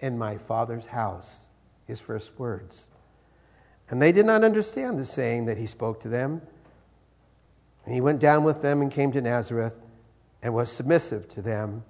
in 0.00 0.18
my 0.18 0.36
Father's 0.38 0.86
house? 0.86 1.48
His 1.86 2.00
first 2.00 2.38
words. 2.38 2.88
And 3.90 4.00
they 4.00 4.12
did 4.12 4.24
not 4.24 4.42
understand 4.42 4.98
the 4.98 5.04
saying 5.04 5.44
that 5.46 5.58
he 5.58 5.66
spoke 5.66 6.00
to 6.00 6.08
them. 6.08 6.40
And 7.84 7.94
he 7.94 8.00
went 8.00 8.20
down 8.20 8.44
with 8.44 8.62
them 8.62 8.80
and 8.80 8.90
came 8.90 9.12
to 9.12 9.20
Nazareth 9.20 9.74
and 10.42 10.54
was 10.54 10.72
submissive 10.72 11.28
to 11.30 11.42
them. 11.42 11.84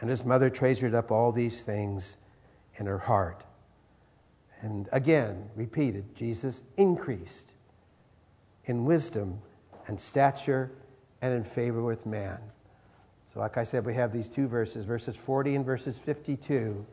And 0.00 0.08
his 0.08 0.24
mother 0.24 0.48
treasured 0.48 0.94
up 0.94 1.10
all 1.10 1.30
these 1.30 1.62
things 1.62 2.16
in 2.76 2.86
her 2.86 2.98
heart. 2.98 3.44
And 4.60 4.88
again, 4.92 5.50
repeated, 5.54 6.14
Jesus 6.14 6.62
increased 6.76 7.52
in 8.64 8.84
wisdom 8.84 9.40
and 9.86 10.00
stature 10.00 10.70
and 11.22 11.32
in 11.32 11.44
favor 11.44 11.82
with 11.82 12.06
man. 12.06 12.38
So, 13.26 13.40
like 13.40 13.56
I 13.56 13.64
said, 13.64 13.84
we 13.84 13.94
have 13.94 14.12
these 14.12 14.28
two 14.28 14.48
verses, 14.48 14.84
verses 14.84 15.14
40 15.16 15.56
and 15.56 15.64
verses 15.64 15.98
52, 15.98 16.84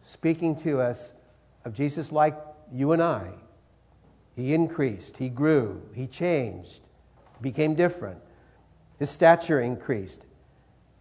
speaking 0.00 0.54
to 0.56 0.80
us 0.80 1.12
of 1.64 1.74
Jesus 1.74 2.12
like 2.12 2.36
you 2.72 2.92
and 2.92 3.02
I. 3.02 3.32
He 4.34 4.54
increased, 4.54 5.16
he 5.18 5.28
grew, 5.28 5.82
he 5.92 6.06
changed, 6.06 6.80
became 7.40 7.74
different. 7.74 8.18
His 8.98 9.10
stature 9.10 9.60
increased. 9.60 10.24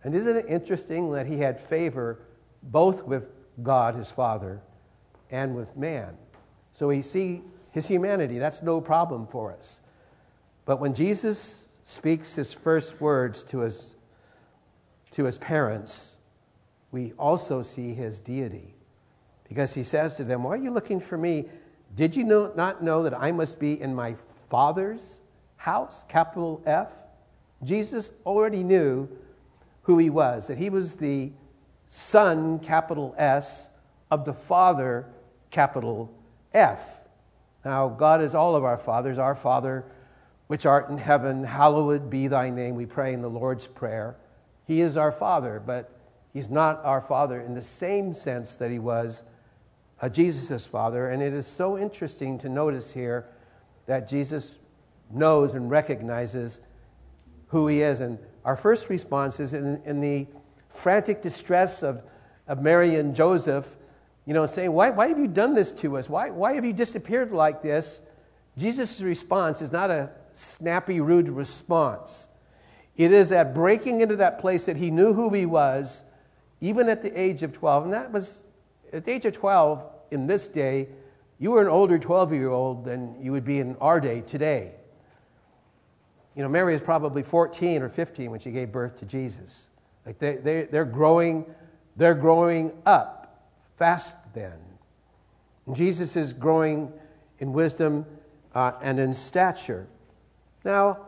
And 0.04 0.16
isn't 0.16 0.36
it 0.36 0.46
interesting 0.50 1.12
that 1.12 1.28
he 1.28 1.38
had 1.38 1.60
favor 1.60 2.20
both 2.64 3.04
with 3.04 3.30
God, 3.62 3.96
his 3.96 4.12
Father, 4.12 4.62
and 5.32 5.56
with 5.56 5.76
man? 5.76 6.18
So 6.74 6.88
we 6.88 7.02
see 7.02 7.42
his 7.72 7.88
humanity. 7.88 8.38
That's 8.38 8.62
no 8.62 8.82
problem 8.82 9.28
for 9.28 9.52
us. 9.52 9.82
But 10.66 10.80
when 10.80 10.94
Jesus 10.94 11.68
speaks 11.84 12.36
his 12.36 12.54
first 12.54 13.02
words 13.02 13.44
to 13.46 13.60
his, 13.60 13.96
to 15.12 15.26
his 15.26 15.38
parents, 15.38 16.18
we 16.92 17.14
also 17.14 17.62
see 17.62 17.94
his 17.94 18.20
deity. 18.20 18.76
Because 19.48 19.74
he 19.74 19.84
says 19.84 20.16
to 20.16 20.24
them, 20.24 20.44
Why 20.44 20.52
are 20.52 20.58
you 20.58 20.72
looking 20.72 21.00
for 21.00 21.18
me? 21.18 21.46
Did 21.96 22.16
you 22.16 22.24
know, 22.24 22.54
not 22.56 22.84
know 22.84 23.04
that 23.04 23.14
I 23.14 23.32
must 23.32 23.60
be 23.60 23.82
in 23.82 23.94
my 23.94 24.16
Father's 24.50 25.20
house, 25.58 26.06
capital 26.08 26.62
F? 26.66 26.92
Jesus 27.64 28.12
already 28.26 28.64
knew 28.64 29.10
who 29.84 29.98
he 29.98 30.10
was, 30.10 30.48
that 30.48 30.58
he 30.58 30.70
was 30.70 30.96
the 30.96 31.32
Son, 31.88 32.60
capital 32.60 33.14
S, 33.18 33.70
of 34.10 34.24
the 34.24 34.34
Father, 34.34 35.08
capital 35.52 36.12
F. 36.54 36.98
Now, 37.64 37.90
God 37.90 38.22
is 38.22 38.34
all 38.34 38.56
of 38.56 38.64
our 38.64 38.78
fathers. 38.78 39.18
Our 39.18 39.36
Father, 39.36 39.86
which 40.48 40.66
art 40.66 40.90
in 40.90 40.98
heaven, 40.98 41.44
hallowed 41.44 42.10
be 42.10 42.28
thy 42.28 42.50
name. 42.50 42.76
We 42.76 42.86
pray 42.86 43.14
in 43.14 43.22
the 43.22 43.30
Lord's 43.30 43.68
Prayer. 43.68 44.16
He 44.66 44.82
is 44.82 44.98
our 44.98 45.12
Father, 45.12 45.62
but 45.64 45.92
he's 46.34 46.50
not 46.50 46.84
our 46.84 47.02
Father 47.02 47.40
in 47.40 47.54
the 47.54 47.62
same 47.62 48.14
sense 48.14 48.56
that 48.56 48.72
he 48.72 48.80
was 48.80 49.24
Jesus' 50.12 50.66
Father. 50.66 51.10
And 51.10 51.22
it 51.22 51.34
is 51.34 51.46
so 51.46 51.78
interesting 51.78 52.38
to 52.40 52.50
notice 52.50 52.92
here 52.92 53.28
that 53.86 54.08
Jesus 54.08 54.56
knows 55.12 55.54
and 55.54 55.70
recognizes 55.70 56.60
who 57.48 57.68
he 57.68 57.82
is. 57.82 58.00
And 58.00 58.18
our 58.44 58.56
first 58.56 58.90
response 58.90 59.40
is 59.40 59.54
in, 59.54 59.82
in 59.86 60.02
the 60.02 60.28
frantic 60.70 61.22
distress 61.22 61.84
of, 61.84 62.02
of 62.48 62.62
Mary 62.62 62.96
and 62.96 63.16
Joseph, 63.16 63.76
you 64.26 64.34
know, 64.34 64.46
saying, 64.46 64.72
why, 64.72 64.90
why 64.92 65.08
have 65.08 65.18
you 65.18 65.28
done 65.28 65.56
this 65.56 65.72
to 65.74 65.98
us? 65.98 66.10
Why, 66.10 66.30
why 66.30 66.54
have 66.54 66.66
you 66.66 66.74
disappeared 66.74 67.32
like 67.32 67.62
this? 67.62 68.02
Jesus' 68.58 69.02
response 69.02 69.62
is 69.62 69.72
not 69.72 69.90
a 69.90 70.12
snappy, 70.34 71.00
rude 71.00 71.30
response. 71.30 72.28
It 72.98 73.12
is 73.12 73.30
that 73.30 73.56
breaking 73.56 74.02
into 74.02 74.16
that 74.18 74.40
place 74.40 74.66
that 74.66 74.78
he 74.78 74.92
knew 74.92 75.14
who 75.14 75.34
he 75.34 75.46
was, 75.46 76.04
even 76.60 76.90
at 76.90 77.02
the 77.02 77.20
age 77.20 77.42
of 77.42 77.54
12. 77.54 77.86
And 77.86 77.94
that 77.94 78.12
was, 78.12 78.40
at 78.94 79.06
the 79.06 79.12
age 79.12 79.26
of 79.26 79.34
12, 79.34 79.84
in 80.12 80.28
this 80.28 80.48
day, 80.48 80.90
you 81.40 81.52
were 81.52 81.62
an 81.62 81.70
older 81.70 81.98
12 81.98 82.34
year 82.34 82.50
old 82.50 82.86
than 82.86 83.16
you 83.20 83.32
would 83.32 83.46
be 83.46 83.60
in 83.60 83.76
our 83.78 84.00
day 84.00 84.22
today. 84.22 84.74
You 86.36 86.44
know, 86.44 86.50
Mary 86.50 86.76
is 86.76 86.82
probably 86.82 87.24
14 87.24 87.82
or 87.82 87.90
15 87.90 88.30
when 88.30 88.40
she 88.40 88.52
gave 88.52 88.72
birth 88.72 88.98
to 89.00 89.06
Jesus. 89.06 89.70
Like 90.06 90.20
they, 90.20 90.36
they, 90.36 90.64
they're, 90.64 90.86
growing, 90.86 91.46
they're 91.98 92.14
growing 92.14 92.74
up 92.86 93.21
fast 93.82 94.16
then. 94.36 94.60
And 95.66 95.76
Jesus 95.76 96.16
is 96.16 96.34
growing 96.34 96.94
in 97.40 97.52
wisdom 97.52 98.06
uh, 98.54 98.74
and 98.80 99.00
in 99.00 99.12
stature. 99.12 99.88
Now, 100.64 101.00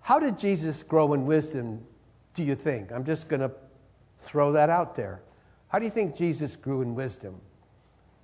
how 0.00 0.20
did 0.20 0.38
Jesus 0.38 0.84
grow 0.84 1.14
in 1.14 1.26
wisdom, 1.26 1.84
do 2.34 2.44
you 2.44 2.54
think? 2.54 2.92
I'm 2.92 3.02
just 3.02 3.28
going 3.28 3.40
to 3.40 3.50
throw 4.20 4.52
that 4.52 4.70
out 4.70 4.94
there. 4.94 5.20
How 5.66 5.80
do 5.80 5.84
you 5.84 5.90
think 5.90 6.14
Jesus 6.14 6.54
grew 6.54 6.80
in 6.80 6.94
wisdom? 6.94 7.40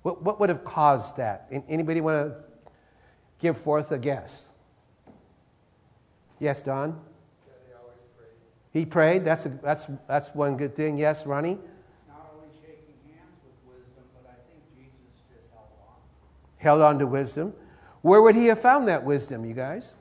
What, 0.03 0.23
what 0.23 0.39
would 0.39 0.47
have 0.47 0.63
caused 0.63 1.17
that? 1.17 1.51
Anybody 1.67 1.99
want 1.99 2.29
to 2.29 2.35
give 3.39 3.57
forth 3.57 3.91
a 3.91 3.99
guess? 3.99 4.53
Yes, 6.39 6.61
Don? 6.61 6.97
He 8.71 8.85
prayed. 8.85 9.25
That's, 9.25 9.45
a, 9.45 9.49
that's, 9.49 9.87
that's 10.07 10.29
one 10.29 10.55
good 10.55 10.73
thing. 10.73 10.97
Yes, 10.97 11.25
Ronnie? 11.25 11.57
Not 12.07 12.31
only 12.33 12.47
shaking 12.63 12.95
hands 13.11 13.35
with 13.43 13.57
wisdom, 13.67 14.07
but 14.15 14.31
I 14.31 14.37
think 14.47 14.63
Jesus 14.71 15.11
just 15.27 15.51
held 15.51 15.67
on. 15.83 15.99
Held 16.61 16.81
on 16.81 16.99
to 16.99 17.07
wisdom. 17.07 17.53
Where 18.01 18.21
would 18.21 18.35
he 18.35 18.47
have 18.47 18.59
found 18.59 18.87
that 18.87 19.03
wisdom, 19.03 19.45
you 19.45 19.53
guys? 19.53 19.93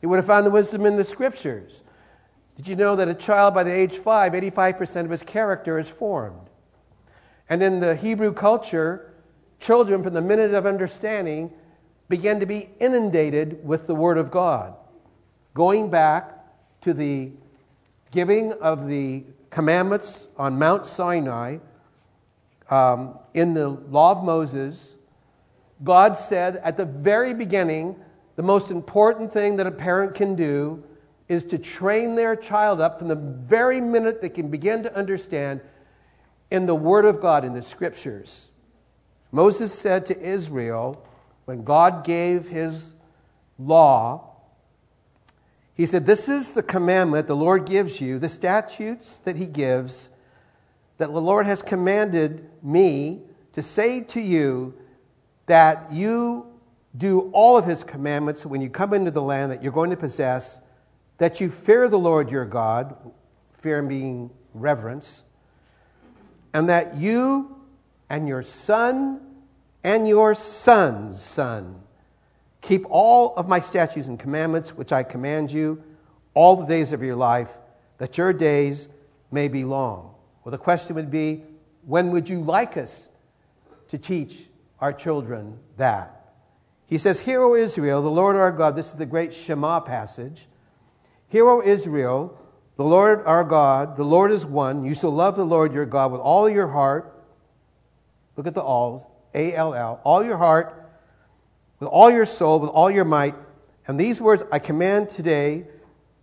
He 0.00 0.06
would 0.06 0.16
have 0.16 0.26
found 0.26 0.46
the 0.46 0.50
wisdom 0.50 0.86
in 0.86 0.96
the 0.96 1.04
scriptures. 1.04 1.82
Did 2.56 2.68
you 2.68 2.76
know 2.76 2.96
that 2.96 3.08
a 3.08 3.14
child 3.14 3.54
by 3.54 3.64
the 3.64 3.72
age 3.72 3.98
five, 3.98 4.32
85% 4.32 5.04
of 5.04 5.10
his 5.10 5.22
character 5.22 5.78
is 5.78 5.88
formed? 5.88 6.48
And 7.48 7.62
in 7.62 7.80
the 7.80 7.96
Hebrew 7.96 8.32
culture, 8.32 9.12
children 9.58 10.02
from 10.02 10.14
the 10.14 10.20
minute 10.20 10.54
of 10.54 10.66
understanding 10.66 11.52
began 12.08 12.40
to 12.40 12.46
be 12.46 12.70
inundated 12.78 13.64
with 13.64 13.86
the 13.86 13.94
Word 13.94 14.18
of 14.18 14.30
God 14.30 14.74
going 15.54 15.90
back 15.90 16.32
to 16.82 16.94
the 16.94 17.30
giving 18.10 18.52
of 18.54 18.88
the 18.88 19.24
commandments 19.50 20.28
on 20.36 20.58
Mount 20.58 20.86
Sinai 20.86 21.58
um, 22.70 23.18
in 23.34 23.54
the 23.54 23.68
law 23.68 24.12
of 24.12 24.22
Moses, 24.22 24.94
God 25.82 26.16
said 26.16 26.56
at 26.58 26.76
the 26.76 26.84
very 26.84 27.34
beginning, 27.34 27.96
the 28.36 28.42
most 28.42 28.70
important 28.70 29.32
thing 29.32 29.56
that 29.56 29.66
a 29.66 29.70
parent 29.70 30.14
can 30.14 30.34
do 30.34 30.84
is 31.28 31.44
to 31.44 31.58
train 31.58 32.16
their 32.16 32.34
child 32.34 32.80
up 32.80 32.98
from 32.98 33.08
the 33.08 33.14
very 33.14 33.80
minute 33.80 34.20
they 34.20 34.28
can 34.28 34.48
begin 34.48 34.82
to 34.82 34.94
understand 34.96 35.60
in 36.50 36.66
the 36.66 36.74
Word 36.74 37.04
of 37.04 37.20
God, 37.20 37.44
in 37.44 37.54
the 37.54 37.62
Scriptures. 37.62 38.48
Moses 39.30 39.72
said 39.72 40.06
to 40.06 40.20
Israel, 40.20 41.06
when 41.44 41.62
God 41.62 42.04
gave 42.04 42.48
his 42.48 42.94
law, 43.58 44.30
he 45.80 45.86
said, 45.86 46.04
This 46.04 46.28
is 46.28 46.52
the 46.52 46.62
commandment 46.62 47.26
the 47.26 47.34
Lord 47.34 47.64
gives 47.64 48.02
you, 48.02 48.18
the 48.18 48.28
statutes 48.28 49.16
that 49.24 49.36
He 49.36 49.46
gives, 49.46 50.10
that 50.98 51.10
the 51.10 51.20
Lord 51.22 51.46
has 51.46 51.62
commanded 51.62 52.46
me 52.62 53.22
to 53.54 53.62
say 53.62 54.02
to 54.02 54.20
you 54.20 54.74
that 55.50 55.92
you 55.92 56.46
do 56.96 57.28
all 57.32 57.58
of 57.58 57.64
his 57.64 57.82
commandments 57.82 58.46
when 58.46 58.60
you 58.60 58.70
come 58.70 58.94
into 58.94 59.10
the 59.10 59.20
land 59.20 59.50
that 59.50 59.64
you're 59.64 59.72
going 59.72 59.90
to 59.90 59.96
possess, 59.96 60.60
that 61.18 61.40
you 61.40 61.50
fear 61.50 61.88
the 61.88 61.98
Lord 61.98 62.30
your 62.30 62.44
God, 62.44 62.94
fear 63.58 63.82
being 63.82 64.30
reverence, 64.54 65.24
and 66.54 66.68
that 66.68 66.94
you 66.94 67.60
and 68.08 68.28
your 68.28 68.42
son 68.42 69.20
and 69.82 70.06
your 70.06 70.36
son's 70.36 71.20
son 71.20 71.80
keep 72.60 72.86
all 72.88 73.34
of 73.34 73.48
my 73.48 73.58
statutes 73.58 74.06
and 74.06 74.20
commandments 74.20 74.76
which 74.76 74.92
I 74.92 75.02
command 75.02 75.50
you 75.50 75.82
all 76.32 76.54
the 76.54 76.66
days 76.66 76.92
of 76.92 77.02
your 77.02 77.16
life, 77.16 77.58
that 77.98 78.16
your 78.16 78.32
days 78.32 78.88
may 79.32 79.48
be 79.48 79.64
long. 79.64 80.14
Well, 80.44 80.52
the 80.52 80.58
question 80.58 80.94
would 80.94 81.10
be 81.10 81.42
when 81.84 82.12
would 82.12 82.28
you 82.28 82.40
like 82.40 82.76
us 82.76 83.08
to 83.88 83.98
teach 83.98 84.46
our 84.80 84.92
children 84.92 85.58
that? 85.76 86.32
He 86.86 86.98
says, 86.98 87.20
Hear, 87.20 87.42
O 87.42 87.54
Israel, 87.54 88.02
the 88.02 88.10
Lord 88.10 88.36
our 88.36 88.50
God. 88.50 88.74
This 88.74 88.88
is 88.88 88.94
the 88.94 89.06
great 89.06 89.32
Shema 89.32 89.80
passage. 89.80 90.48
Hear, 91.28 91.48
O 91.48 91.62
Israel, 91.62 92.36
the 92.76 92.84
Lord 92.84 93.24
our 93.26 93.44
God, 93.44 93.96
the 93.96 94.04
Lord 94.04 94.32
is 94.32 94.44
one. 94.44 94.84
You 94.84 94.94
shall 94.94 95.12
love 95.12 95.36
the 95.36 95.44
Lord 95.44 95.72
your 95.72 95.86
God 95.86 96.12
with 96.12 96.20
all 96.20 96.48
your 96.48 96.66
heart. 96.66 97.14
Look 98.36 98.46
at 98.46 98.54
the 98.54 98.62
alls, 98.62 99.06
A 99.34 99.54
L 99.54 99.74
L, 99.74 100.00
all 100.02 100.24
your 100.24 100.38
heart, 100.38 100.90
with 101.78 101.88
all 101.88 102.10
your 102.10 102.26
soul, 102.26 102.58
with 102.58 102.70
all 102.70 102.90
your 102.90 103.04
might. 103.04 103.34
And 103.86 104.00
these 104.00 104.20
words 104.20 104.42
I 104.50 104.58
command 104.58 105.10
today 105.10 105.66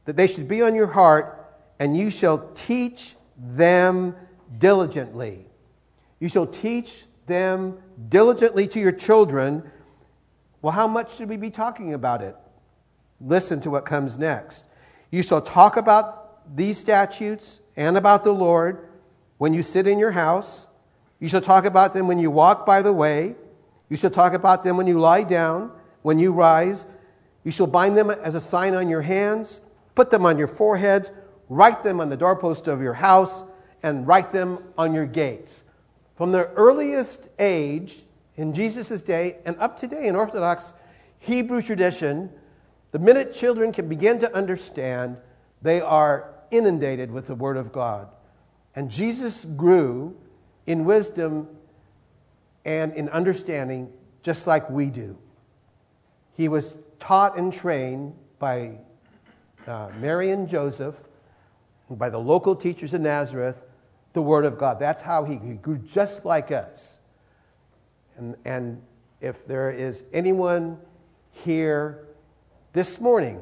that 0.06 0.16
they 0.16 0.28
should 0.28 0.48
be 0.48 0.62
on 0.62 0.74
your 0.74 0.88
heart, 0.88 1.48
and 1.80 1.96
you 1.96 2.10
shall 2.10 2.50
teach 2.56 3.16
them 3.38 4.16
diligently. 4.58 5.46
You 6.20 6.28
shall 6.28 6.48
teach 6.48 7.06
them 7.28 7.78
diligently 8.10 8.68
to 8.68 8.80
your 8.80 8.92
children 8.92 9.64
well, 10.62 10.74
how 10.74 10.88
much 10.88 11.16
should 11.16 11.30
we 11.30 11.38
be 11.38 11.50
talking 11.50 11.94
about 11.94 12.22
it? 12.22 12.36
Listen 13.22 13.60
to 13.62 13.70
what 13.70 13.86
comes 13.86 14.18
next. 14.18 14.66
You 15.12 15.24
shall 15.24 15.42
talk 15.42 15.78
about 15.78 16.56
these 16.56 16.78
statutes 16.78 17.60
and 17.76 17.96
about 17.96 18.24
the 18.24 18.32
Lord 18.32 18.90
when 19.38 19.54
you 19.54 19.62
sit 19.62 19.88
in 19.88 20.00
your 20.00 20.12
house. 20.12 20.68
You 21.20 21.30
shall 21.30 21.42
talk 21.42 21.66
about 21.66 21.94
them 21.94 22.08
when 22.08 22.20
you 22.20 22.32
walk 22.32 22.66
by 22.66 22.82
the 22.82 22.94
way. 22.94 23.36
You 23.90 23.98
shall 23.98 24.10
talk 24.10 24.34
about 24.34 24.64
them 24.64 24.78
when 24.78 24.88
you 24.88 25.00
lie 25.00 25.24
down, 25.24 25.72
when 26.02 26.20
you 26.20 26.34
rise. 26.34 26.86
You 27.44 27.52
shall 27.52 27.68
bind 27.68 27.98
them 27.98 28.10
as 28.10 28.36
a 28.36 28.42
sign 28.42 28.74
on 28.74 28.90
your 28.90 29.02
hands, 29.02 29.62
put 29.96 30.10
them 30.10 30.26
on 30.26 30.38
your 30.38 30.48
foreheads, 30.48 31.12
write 31.50 31.84
them 31.84 32.02
on 32.02 32.10
the 32.10 32.18
doorpost 32.18 32.68
of 32.68 32.82
your 32.82 32.96
house, 32.96 33.44
and 33.84 34.06
write 34.06 34.32
them 34.32 34.60
on 34.78 34.94
your 34.94 35.06
gates. 35.06 35.64
From 36.18 36.32
the 36.32 36.48
earliest 36.54 37.30
age, 37.38 38.00
in 38.36 38.52
Jesus' 38.52 39.02
day 39.02 39.38
and 39.46 39.56
up 39.60 39.78
today 39.78 40.08
in 40.08 40.16
Orthodox 40.16 40.74
Hebrew 41.20 41.62
tradition, 41.62 42.32
the 42.92 42.98
minute 42.98 43.32
children 43.32 43.72
can 43.72 43.88
begin 43.88 44.18
to 44.20 44.36
understand, 44.36 45.18
they 45.62 45.80
are 45.80 46.34
inundated 46.50 47.12
with 47.12 47.28
the 47.28 47.36
Word 47.36 47.56
of 47.56 47.72
God. 47.72 48.08
And 48.76 48.90
Jesus 48.90 49.46
grew 49.46 50.16
in 50.66 50.86
wisdom 50.86 51.48
and 52.66 52.94
in 52.94 53.10
understanding 53.10 53.92
just 54.24 54.48
like 54.48 54.68
we 54.72 54.88
do. 54.88 55.18
He 56.32 56.48
was 56.48 56.80
taught 57.00 57.38
and 57.38 57.54
trained 57.54 58.16
by 58.40 58.80
uh, 59.68 59.90
Mary 60.00 60.32
and 60.32 60.50
Joseph, 60.50 60.96
and 61.90 62.00
by 62.00 62.10
the 62.10 62.18
local 62.18 62.56
teachers 62.56 62.96
in 62.96 63.04
Nazareth, 63.04 63.64
the 64.18 64.22
Word 64.24 64.46
of 64.46 64.58
God. 64.58 64.80
That's 64.80 65.04
how 65.04 65.26
he, 65.26 65.36
he 65.38 65.54
grew 65.54 65.78
just 65.78 66.26
like 66.26 66.52
us. 66.52 66.98
And, 68.18 68.36
and 68.46 68.82
if 69.22 69.46
there 69.46 69.70
is 69.70 70.04
anyone 70.12 70.80
here 71.32 72.08
this 72.74 73.00
morning 73.00 73.40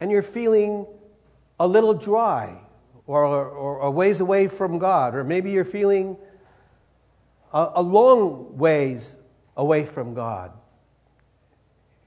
and 0.00 0.10
you're 0.10 0.22
feeling 0.22 0.86
a 1.60 1.68
little 1.68 1.92
dry 1.92 2.58
or, 3.06 3.22
or, 3.22 3.80
a 3.80 3.90
ways 3.90 4.20
away 4.20 4.48
from 4.48 4.78
God, 4.78 5.14
or 5.14 5.24
maybe 5.24 5.50
you're 5.50 5.66
feeling 5.66 6.16
a, 7.52 7.72
a 7.74 7.82
long 7.82 8.56
ways 8.56 9.18
away 9.58 9.84
from 9.84 10.14
God, 10.14 10.52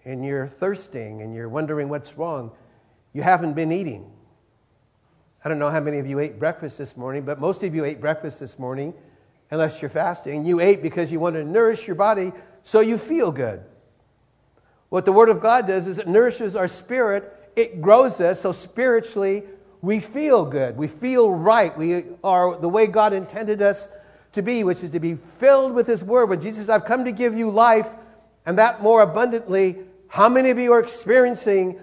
and 0.06 0.26
you're 0.26 0.48
thirsting 0.48 1.22
and 1.22 1.36
you're 1.36 1.50
wondering 1.50 1.88
what's 1.88 2.18
wrong, 2.18 2.52
you 3.14 3.22
haven't 3.22 3.54
been 3.54 3.72
eating. 3.72 4.12
I 5.44 5.50
don't 5.50 5.60
know 5.60 5.70
how 5.70 5.80
many 5.80 6.00
of 6.00 6.08
you 6.08 6.20
ate 6.20 6.38
breakfast 6.38 6.78
this 6.78 6.98
morning, 6.98 7.24
but 7.24 7.40
most 7.40 7.64
of 7.64 7.74
you 7.74 7.86
ate 7.86 8.02
breakfast 8.02 8.40
this 8.40 8.60
morning 8.60 8.94
unless 9.52 9.82
you're 9.82 9.90
fasting. 9.90 10.46
You 10.46 10.60
ate 10.60 10.82
because 10.82 11.12
you 11.12 11.20
want 11.20 11.36
to 11.36 11.44
nourish 11.44 11.88
your 11.88 11.96
body 11.96 12.34
so 12.64 12.82
you 12.82 12.98
feel 12.98 13.32
good. 13.32 13.64
What 14.90 15.06
the 15.06 15.14
Word 15.14 15.30
of 15.30 15.40
God 15.40 15.68
does 15.68 15.88
is 15.88 15.98
it 15.98 16.08
nourishes 16.08 16.56
our 16.56 16.68
spirit, 16.68 17.52
it 17.56 17.82
grows 17.82 18.20
us, 18.20 18.42
so 18.42 18.52
spiritually 18.52 19.44
we 19.82 20.00
feel 20.00 20.44
good. 20.44 20.76
We 20.76 20.88
feel 20.88 21.32
right. 21.32 21.76
We 21.78 22.04
are 22.24 22.58
the 22.58 22.68
way 22.68 22.88
God 22.88 23.14
intended 23.14 23.62
us 23.62 23.88
to 24.34 24.42
be, 24.42 24.64
which 24.64 24.84
is 24.84 24.90
to 24.92 25.00
be 25.00 25.16
filled 25.16 25.74
with 25.74 25.88
His 25.88 26.04
Word. 26.04 26.28
When 26.28 26.42
Jesus 26.42 26.60
says, 26.60 26.70
I've 26.70 26.86
come 26.86 27.06
to 27.06 27.12
give 27.12 27.38
you 27.38 27.50
life, 27.50 27.90
and 28.46 28.58
that 28.58 28.82
more 28.82 29.02
abundantly, 29.02 29.78
how 30.08 30.28
many 30.28 30.50
of 30.50 30.60
you 30.60 30.74
are 30.74 30.80
experiencing 30.80 31.80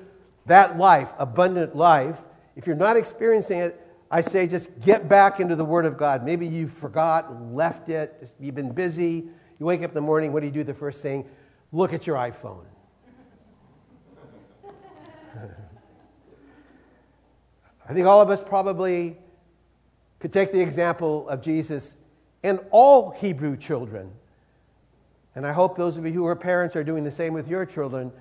that 0.47 0.77
life, 0.77 1.11
abundant 1.19 1.75
life? 1.75 2.21
If 2.57 2.67
you're 2.67 2.75
not 2.75 2.97
experiencing 2.97 3.61
it, 3.61 3.81
I 4.11 4.23
say 4.23 4.47
just 4.47 4.81
get 4.81 5.09
back 5.09 5.41
into 5.41 5.55
the 5.57 5.65
Word 5.65 5.85
of 5.85 5.99
God. 5.99 6.25
Maybe 6.25 6.47
you 6.47 6.67
forgot, 6.67 7.53
left 7.53 7.89
it, 7.91 8.33
you've 8.41 8.55
been 8.55 8.73
busy. 8.73 9.29
You 9.59 9.67
wake 9.67 9.83
up 9.83 9.91
in 9.91 9.95
the 9.95 10.01
morning, 10.01 10.33
what 10.33 10.41
do 10.41 10.47
you 10.47 10.53
do 10.53 10.65
the 10.65 10.75
first 10.75 11.03
thing? 11.03 11.29
Look 11.73 11.93
at 11.93 12.07
your 12.07 12.17
iPhone. 12.17 12.65
I 17.89 17.93
think 17.93 18.07
all 18.07 18.21
of 18.21 18.31
us 18.31 18.41
probably 18.41 19.17
could 20.19 20.33
take 20.33 20.51
the 20.53 20.61
example 20.61 21.29
of 21.29 21.43
Jesus 21.43 21.95
and 22.43 22.61
all 22.71 23.11
Hebrew 23.11 23.57
children. 23.57 24.11
And 25.35 25.47
I 25.47 25.53
hope 25.53 25.77
those 25.77 25.99
of 25.99 26.07
you 26.07 26.13
who 26.13 26.27
are 26.27 26.37
parents 26.37 26.77
are 26.77 26.85
doing 26.85 27.05
the 27.05 27.11
same 27.11 27.35
with 27.35 27.49
your 27.49 27.67
children, 27.67 28.13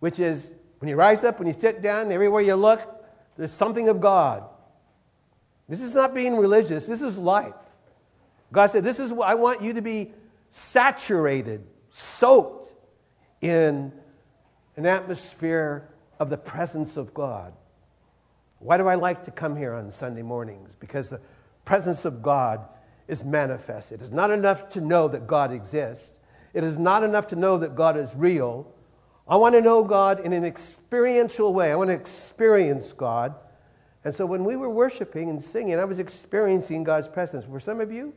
which 0.00 0.18
is 0.18 0.54
when 0.80 0.88
you 0.88 0.96
rise 0.96 1.22
up, 1.22 1.38
when 1.38 1.46
you 1.46 1.54
sit 1.54 1.82
down, 1.82 2.10
everywhere 2.10 2.42
you 2.42 2.56
look, 2.56 2.97
there's 3.38 3.52
something 3.52 3.88
of 3.88 4.00
God. 4.00 4.44
This 5.68 5.80
is 5.80 5.94
not 5.94 6.14
being 6.14 6.36
religious, 6.36 6.86
this 6.86 7.00
is 7.00 7.16
life. 7.16 7.54
God 8.52 8.66
said, 8.70 8.84
This 8.84 8.98
is 8.98 9.12
what 9.12 9.28
I 9.28 9.34
want 9.34 9.62
you 9.62 9.74
to 9.74 9.82
be 9.82 10.12
saturated, 10.50 11.64
soaked 11.90 12.74
in 13.40 13.92
an 14.76 14.86
atmosphere 14.86 15.88
of 16.18 16.30
the 16.30 16.38
presence 16.38 16.96
of 16.96 17.14
God. 17.14 17.52
Why 18.58 18.76
do 18.76 18.88
I 18.88 18.96
like 18.96 19.24
to 19.24 19.30
come 19.30 19.56
here 19.56 19.74
on 19.74 19.90
Sunday 19.90 20.22
mornings? 20.22 20.74
Because 20.74 21.10
the 21.10 21.20
presence 21.64 22.04
of 22.04 22.22
God 22.22 22.66
is 23.06 23.22
manifest. 23.22 23.92
It's 23.92 24.10
not 24.10 24.30
enough 24.30 24.68
to 24.70 24.80
know 24.80 25.08
that 25.08 25.26
God 25.26 25.52
exists, 25.52 26.18
it 26.54 26.64
is 26.64 26.78
not 26.78 27.04
enough 27.04 27.28
to 27.28 27.36
know 27.36 27.58
that 27.58 27.76
God 27.76 27.96
is 27.96 28.14
real. 28.16 28.72
I 29.28 29.36
want 29.36 29.54
to 29.54 29.60
know 29.60 29.84
God 29.84 30.20
in 30.20 30.32
an 30.32 30.44
experiential 30.44 31.52
way. 31.52 31.70
I 31.70 31.76
want 31.76 31.88
to 31.88 31.94
experience 31.94 32.92
God. 32.92 33.34
And 34.04 34.14
so 34.14 34.24
when 34.24 34.44
we 34.44 34.56
were 34.56 34.70
worshiping 34.70 35.28
and 35.28 35.42
singing, 35.42 35.78
I 35.78 35.84
was 35.84 35.98
experiencing 35.98 36.82
God's 36.82 37.08
presence. 37.08 37.46
Were 37.46 37.60
some 37.60 37.80
of 37.80 37.92
you? 37.92 38.14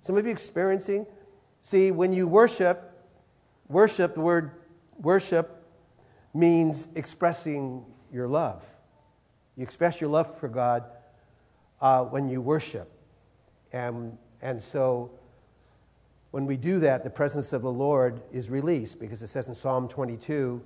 Some 0.00 0.16
of 0.16 0.24
you 0.24 0.32
experiencing? 0.32 1.06
See, 1.60 1.92
when 1.92 2.12
you 2.12 2.26
worship, 2.26 2.92
worship, 3.68 4.14
the 4.14 4.20
word 4.20 4.50
worship 4.98 5.64
means 6.34 6.88
expressing 6.96 7.84
your 8.12 8.26
love. 8.26 8.66
You 9.56 9.62
express 9.62 10.00
your 10.00 10.10
love 10.10 10.38
for 10.38 10.48
God 10.48 10.84
uh, 11.80 12.02
when 12.04 12.28
you 12.28 12.40
worship. 12.40 12.90
And, 13.72 14.18
and 14.40 14.60
so 14.60 15.12
when 16.32 16.44
we 16.46 16.56
do 16.56 16.80
that, 16.80 17.04
the 17.04 17.10
presence 17.10 17.52
of 17.52 17.62
the 17.62 17.72
Lord 17.72 18.20
is 18.32 18.50
released 18.50 18.98
because 18.98 19.22
it 19.22 19.28
says 19.28 19.48
in 19.48 19.54
Psalm 19.54 19.86
22 19.86 20.60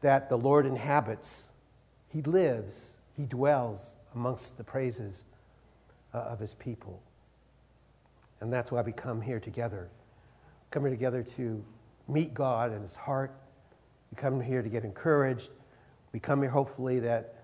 that 0.00 0.28
the 0.28 0.38
Lord 0.38 0.66
inhabits, 0.66 1.48
He 2.08 2.22
lives 2.22 2.92
he 3.16 3.26
dwells 3.26 3.96
amongst 4.14 4.56
the 4.56 4.64
praises 4.64 5.24
uh, 6.14 6.18
of 6.18 6.38
his 6.38 6.54
people. 6.54 7.00
And 8.40 8.52
that's 8.52 8.72
why 8.72 8.80
we 8.82 8.92
come 8.92 9.20
here 9.20 9.40
together. 9.40 9.88
Come 10.70 10.82
here 10.82 10.90
together 10.90 11.22
to 11.22 11.62
meet 12.08 12.34
God 12.34 12.72
in 12.72 12.82
his 12.82 12.96
heart. 12.96 13.32
We 14.10 14.16
come 14.16 14.40
here 14.40 14.62
to 14.62 14.68
get 14.68 14.84
encouraged. 14.84 15.50
We 16.12 16.20
come 16.20 16.40
here 16.42 16.50
hopefully 16.50 16.98
that 17.00 17.36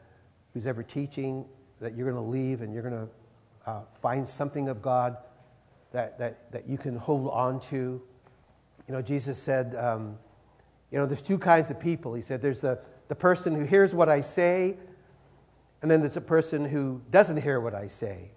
who's 0.52 0.66
ever 0.66 0.82
teaching, 0.82 1.44
that 1.80 1.94
you're 1.94 2.10
going 2.10 2.22
to 2.22 2.30
leave 2.30 2.62
and 2.62 2.72
you're 2.72 2.82
going 2.82 3.06
to 3.06 3.70
uh, 3.70 3.80
find 4.02 4.26
something 4.26 4.68
of 4.68 4.82
God 4.82 5.16
that, 5.92 6.18
that, 6.18 6.52
that 6.52 6.68
you 6.68 6.78
can 6.78 6.96
hold 6.96 7.30
on 7.30 7.60
to. 7.60 8.02
You 8.86 8.94
know, 8.94 9.02
Jesus 9.02 9.38
said, 9.38 9.74
um, 9.76 10.18
you 10.90 10.98
know, 10.98 11.06
there's 11.06 11.22
two 11.22 11.38
kinds 11.38 11.70
of 11.70 11.78
people. 11.78 12.14
He 12.14 12.22
said, 12.22 12.40
there's 12.40 12.62
the, 12.62 12.78
the 13.08 13.14
person 13.14 13.54
who 13.54 13.64
hears 13.64 13.94
what 13.94 14.08
I 14.08 14.20
say 14.20 14.76
and 15.82 15.90
then 15.90 16.00
there's 16.00 16.16
a 16.16 16.20
person 16.20 16.64
who 16.64 17.00
doesn't 17.10 17.40
hear 17.40 17.60
what 17.60 17.74
I 17.74 17.86
say. 17.86 18.30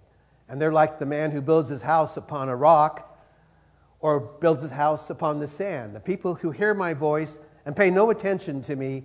And 0.48 0.60
they're 0.60 0.72
like 0.72 0.98
the 0.98 1.06
man 1.06 1.30
who 1.30 1.40
builds 1.40 1.68
his 1.68 1.82
house 1.82 2.16
upon 2.16 2.48
a 2.48 2.56
rock 2.56 3.08
or 4.00 4.20
builds 4.20 4.62
his 4.62 4.70
house 4.70 5.10
upon 5.10 5.40
the 5.40 5.46
sand. 5.46 5.94
The 5.94 6.00
people 6.00 6.34
who 6.34 6.50
hear 6.50 6.74
my 6.74 6.94
voice 6.94 7.38
and 7.64 7.74
pay 7.74 7.90
no 7.90 8.10
attention 8.10 8.60
to 8.62 8.76
me 8.76 9.04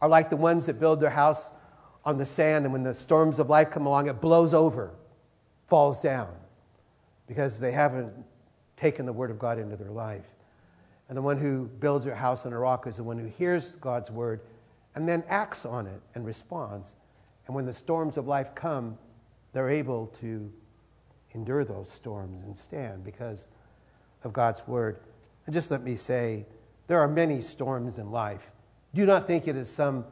are 0.00 0.08
like 0.08 0.30
the 0.30 0.36
ones 0.36 0.66
that 0.66 0.80
build 0.80 1.00
their 1.00 1.10
house 1.10 1.50
on 2.04 2.18
the 2.18 2.24
sand, 2.24 2.64
and 2.64 2.72
when 2.72 2.84
the 2.84 2.94
storms 2.94 3.40
of 3.40 3.50
life 3.50 3.70
come 3.70 3.84
along, 3.84 4.06
it 4.06 4.20
blows 4.20 4.54
over, 4.54 4.94
falls 5.66 6.00
down, 6.00 6.28
because 7.26 7.58
they 7.58 7.72
haven't 7.72 8.12
taken 8.76 9.06
the 9.06 9.12
word 9.12 9.30
of 9.30 9.38
God 9.38 9.58
into 9.58 9.76
their 9.76 9.90
life. 9.90 10.26
And 11.08 11.16
the 11.16 11.22
one 11.22 11.38
who 11.38 11.70
builds 11.80 12.04
their 12.04 12.14
house 12.14 12.46
on 12.46 12.52
a 12.52 12.58
rock 12.58 12.86
is 12.86 12.96
the 12.96 13.04
one 13.04 13.18
who 13.18 13.26
hears 13.26 13.76
God's 13.76 14.10
word 14.10 14.40
and 14.94 15.08
then 15.08 15.22
acts 15.28 15.64
on 15.64 15.86
it 15.86 16.00
and 16.14 16.24
responds. 16.24 16.96
And 17.46 17.54
when 17.54 17.66
the 17.66 17.72
storms 17.72 18.16
of 18.16 18.26
life 18.26 18.54
come, 18.54 18.98
they're 19.52 19.68
able 19.68 20.08
to 20.20 20.52
endure 21.32 21.64
those 21.64 21.88
storms 21.90 22.42
and 22.42 22.56
stand 22.56 23.04
because 23.04 23.46
of 24.24 24.32
God's 24.32 24.66
word. 24.66 25.00
And 25.44 25.54
just 25.54 25.70
let 25.70 25.82
me 25.82 25.94
say, 25.94 26.46
there 26.88 27.00
are 27.00 27.08
many 27.08 27.40
storms 27.40 27.98
in 27.98 28.10
life. 28.10 28.50
Do 28.94 29.06
not 29.06 29.26
think 29.26 29.46
it 29.46 29.56
is 29.56 29.68
some 29.68 30.04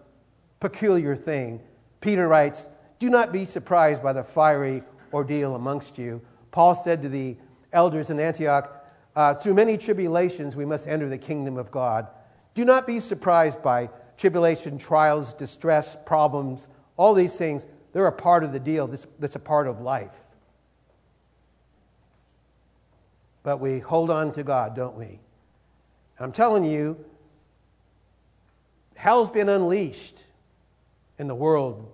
peculiar 0.60 1.16
thing. 1.16 1.60
Peter 2.00 2.28
writes, 2.28 2.68
Do 2.98 3.08
not 3.08 3.32
be 3.32 3.44
surprised 3.44 4.02
by 4.02 4.12
the 4.12 4.22
fiery 4.22 4.82
ordeal 5.12 5.54
amongst 5.54 5.98
you. 5.98 6.20
Paul 6.54 6.76
said 6.76 7.02
to 7.02 7.08
the 7.08 7.36
elders 7.72 8.10
in 8.10 8.20
Antioch, 8.20 8.86
uh, 9.16 9.34
Through 9.34 9.54
many 9.54 9.76
tribulations 9.76 10.54
we 10.54 10.64
must 10.64 10.86
enter 10.86 11.08
the 11.08 11.18
kingdom 11.18 11.56
of 11.56 11.72
God. 11.72 12.06
Do 12.54 12.64
not 12.64 12.86
be 12.86 13.00
surprised 13.00 13.60
by 13.60 13.90
tribulation, 14.16 14.78
trials, 14.78 15.34
distress, 15.34 15.96
problems, 16.06 16.68
all 16.96 17.12
these 17.12 17.36
things. 17.36 17.66
They're 17.92 18.06
a 18.06 18.12
part 18.12 18.44
of 18.44 18.52
the 18.52 18.60
deal, 18.60 18.86
this, 18.86 19.04
that's 19.18 19.34
a 19.34 19.40
part 19.40 19.66
of 19.66 19.80
life. 19.80 20.16
But 23.42 23.58
we 23.58 23.80
hold 23.80 24.08
on 24.08 24.30
to 24.34 24.44
God, 24.44 24.76
don't 24.76 24.96
we? 24.96 25.18
I'm 26.20 26.30
telling 26.30 26.64
you, 26.64 27.04
hell's 28.94 29.28
been 29.28 29.48
unleashed 29.48 30.22
in 31.18 31.26
the 31.26 31.34
world 31.34 31.92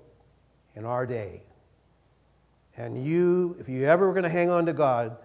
in 0.76 0.84
our 0.84 1.06
day. 1.06 1.44
And 2.80 3.04
you, 3.04 3.56
if 3.60 3.68
you 3.68 3.84
ever 3.84 4.06
were 4.06 4.14
going 4.14 4.22
to 4.22 4.30
hang 4.30 4.48
on 4.48 4.64
to 4.64 4.72
God, 4.72 5.18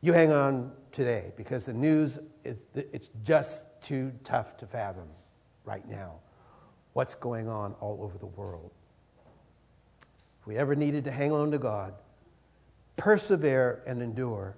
you 0.00 0.14
hang 0.14 0.32
on 0.32 0.72
today 0.92 1.30
because 1.36 1.66
the 1.66 1.74
news, 1.74 2.18
is, 2.42 2.62
it's 2.74 3.10
just 3.22 3.66
too 3.82 4.12
tough 4.24 4.56
to 4.56 4.66
fathom 4.66 5.06
right 5.66 5.86
now 5.86 6.14
what's 6.94 7.14
going 7.14 7.48
on 7.48 7.74
all 7.80 7.98
over 8.00 8.16
the 8.16 8.26
world. 8.26 8.70
If 10.40 10.46
we 10.46 10.56
ever 10.56 10.74
needed 10.74 11.04
to 11.04 11.10
hang 11.10 11.32
on 11.32 11.50
to 11.50 11.58
God, 11.58 11.92
persevere 12.96 13.82
and 13.86 14.00
endure 14.00 14.56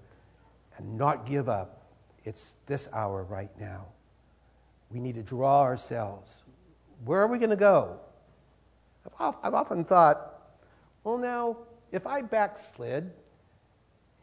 and 0.76 0.96
not 0.96 1.26
give 1.26 1.48
up, 1.48 1.90
it's 2.24 2.54
this 2.66 2.88
hour 2.92 3.24
right 3.24 3.50
now. 3.58 3.86
We 4.92 5.00
need 5.00 5.16
to 5.16 5.24
draw 5.24 5.62
ourselves. 5.62 6.44
Where 7.04 7.20
are 7.20 7.26
we 7.26 7.38
going 7.38 7.50
to 7.50 7.56
go? 7.56 7.98
I've 9.18 9.54
often 9.54 9.82
thought, 9.82 10.34
well, 11.02 11.18
now, 11.18 11.56
if 11.92 12.06
I 12.06 12.22
backslid 12.22 13.10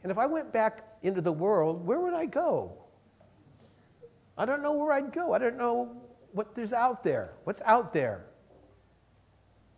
and 0.03 0.11
if 0.11 0.17
I 0.17 0.25
went 0.27 0.53
back 0.53 0.83
into 1.01 1.21
the 1.21 1.31
world, 1.31 1.85
where 1.85 1.99
would 1.99 2.13
I 2.13 2.25
go? 2.25 2.73
I 4.37 4.45
don't 4.45 4.61
know 4.61 4.73
where 4.73 4.91
I'd 4.91 5.11
go. 5.11 5.33
I 5.33 5.39
don't 5.39 5.57
know 5.57 5.95
what 6.31 6.53
there's 6.53 6.73
out 6.73 7.03
there. 7.03 7.33
What's 7.43 7.61
out 7.63 7.93
there? 7.93 8.25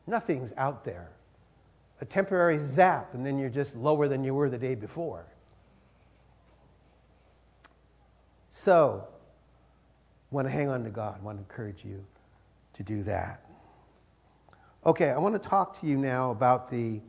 Nothing's 0.08 0.54
out 0.58 0.84
there. 0.84 1.12
A 2.02 2.06
temporary 2.06 2.60
zap, 2.60 3.14
and 3.14 3.26
then 3.26 3.38
you're 3.38 3.50
just 3.50 3.76
lower 3.76 4.08
than 4.08 4.24
you 4.24 4.34
were 4.34 4.50
the 4.50 4.58
day 4.58 4.76
before. 4.76 5.26
So, 8.50 9.08
I 10.32 10.36
want 10.36 10.48
to 10.48 10.52
hang 10.52 10.70
on 10.70 10.84
to 10.84 10.90
God. 10.90 11.20
I 11.22 11.24
want 11.24 11.38
to 11.38 11.42
encourage 11.42 11.86
you 11.86 12.04
to 12.74 12.84
do 12.84 13.04
that. 13.04 13.46
Okay, 14.86 15.10
I 15.10 15.18
want 15.18 15.42
to 15.42 15.50
talk 15.50 15.80
to 15.82 15.88
you 15.88 15.98
now 15.98 16.32
about 16.32 16.70
the 16.70 17.02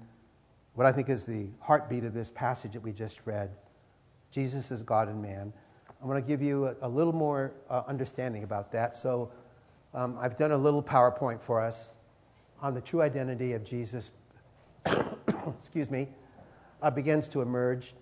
what 0.78 0.86
I 0.86 0.92
think 0.92 1.08
is 1.08 1.24
the 1.24 1.48
heartbeat 1.58 2.04
of 2.04 2.14
this 2.14 2.30
passage 2.30 2.74
that 2.74 2.82
we 2.82 2.92
just 2.92 3.18
read. 3.24 3.50
Jesus 4.30 4.70
is 4.70 4.80
God 4.80 5.08
and 5.08 5.20
man. 5.20 5.52
I 6.00 6.06
want 6.06 6.24
to 6.24 6.28
give 6.28 6.40
you 6.40 6.66
a, 6.68 6.74
a 6.82 6.88
little 6.88 7.12
more 7.12 7.52
uh, 7.68 7.82
understanding 7.88 8.44
about 8.44 8.70
that. 8.70 8.94
So, 8.94 9.32
um, 9.92 10.16
I've 10.20 10.36
done 10.36 10.52
a 10.52 10.56
little 10.56 10.80
PowerPoint 10.80 11.40
for 11.40 11.60
us 11.60 11.94
on 12.62 12.74
the 12.74 12.80
true 12.80 13.02
identity 13.02 13.54
of 13.54 13.64
Jesus. 13.64 14.12
excuse 15.48 15.90
me, 15.90 16.06
uh, 16.80 16.92
begins 16.92 17.26
to 17.30 17.42
emerge 17.42 17.94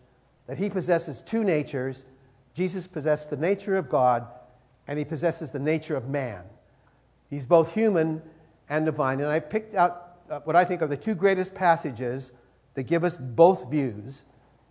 that 0.46 0.58
he 0.58 0.68
possesses 0.68 1.22
two 1.22 1.42
natures 1.42 2.04
Jesus 2.52 2.86
possessed 2.86 3.30
the 3.30 3.38
nature 3.38 3.76
of 3.76 3.88
God 3.88 4.26
and 4.86 4.98
he 4.98 5.04
possesses 5.06 5.50
the 5.50 5.58
nature 5.58 5.96
of 5.96 6.10
man. 6.10 6.42
He's 7.30 7.46
both 7.46 7.72
human 7.72 8.20
and 8.68 8.84
divine. 8.84 9.20
And 9.20 9.28
I 9.28 9.40
picked 9.40 9.74
out 9.74 10.18
uh, 10.28 10.40
what 10.40 10.56
I 10.56 10.64
think 10.66 10.82
are 10.82 10.86
the 10.86 10.96
two 10.96 11.14
greatest 11.14 11.54
passages 11.54 12.32
that 12.76 12.84
give 12.84 13.02
us 13.02 13.16
both 13.16 13.68
views 13.68 14.22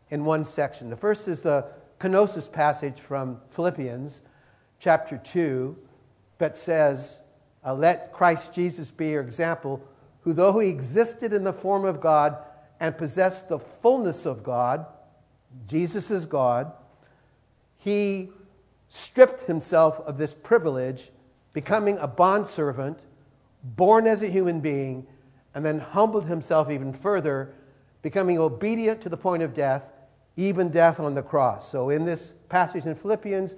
in 0.09 0.23
one 0.23 0.45
section. 0.45 0.89
The 0.89 0.95
first 0.95 1.27
is 1.27 1.41
the 1.41 1.67
kenosis 1.99 2.49
passage 2.49 3.01
from 3.01 3.41
Philippians 3.49 4.21
chapter 4.79 5.17
2 5.17 5.77
that 6.37 6.55
says, 6.55 7.19
uh, 7.65 7.73
Let 7.73 8.13
Christ 8.13 8.53
Jesus 8.53 8.89
be 8.89 9.09
your 9.09 9.21
example, 9.21 9.85
who, 10.21 10.31
though 10.31 10.57
he 10.59 10.69
existed 10.69 11.33
in 11.33 11.43
the 11.43 11.51
form 11.51 11.83
of 11.83 11.99
God 11.99 12.37
and 12.79 12.97
possessed 12.97 13.49
the 13.49 13.59
fullness 13.59 14.25
of 14.25 14.43
God, 14.43 14.85
Jesus 15.67 16.09
is 16.09 16.25
God 16.25 16.71
he 17.85 18.29
stripped 18.89 19.41
himself 19.41 19.99
of 20.07 20.17
this 20.17 20.33
privilege, 20.33 21.11
becoming 21.53 21.99
a 21.99 22.07
bondservant, 22.07 22.97
born 23.63 24.07
as 24.07 24.23
a 24.23 24.27
human 24.27 24.59
being, 24.59 25.05
and 25.53 25.63
then 25.63 25.79
humbled 25.79 26.25
himself 26.25 26.71
even 26.71 26.91
further, 26.91 27.53
becoming 28.05 28.37
obedient 28.37 29.01
to 29.01 29.09
the 29.09 29.17
point 29.17 29.41
of 29.41 29.55
death, 29.55 29.89
even 30.35 30.69
death 30.69 30.99
on 30.99 31.15
the 31.15 31.23
cross. 31.23 31.69
So, 31.69 31.89
in 31.89 32.05
this 32.05 32.31
passage 32.47 32.85
in 32.85 32.93
Philippians, 32.93 33.55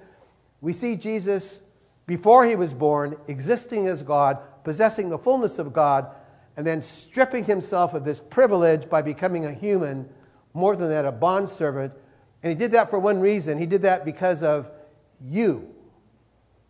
we 0.61 0.71
see 0.71 0.95
Jesus 0.95 1.59
before 2.05 2.45
he 2.45 2.55
was 2.55 2.73
born, 2.73 3.17
existing 3.27 3.87
as 3.87 4.01
God, 4.01 4.39
possessing 4.63 5.09
the 5.09 5.17
fullness 5.17 5.59
of 5.59 5.73
God, 5.73 6.07
and 6.55 6.65
then 6.65 6.81
stripping 6.81 7.43
himself 7.43 7.93
of 7.93 8.05
this 8.05 8.19
privilege 8.19 8.89
by 8.89 9.01
becoming 9.01 9.45
a 9.45 9.51
human, 9.51 10.07
more 10.53 10.75
than 10.75 10.89
that, 10.89 11.05
a 11.05 11.11
bondservant 11.11 11.93
and 12.43 12.51
he 12.51 12.55
did 12.55 12.71
that 12.71 12.89
for 12.89 12.99
one 12.99 13.19
reason. 13.19 13.57
He 13.57 13.65
did 13.65 13.81
that 13.81 14.05
because 14.05 14.43
of 14.43 14.69
you. 15.21 15.67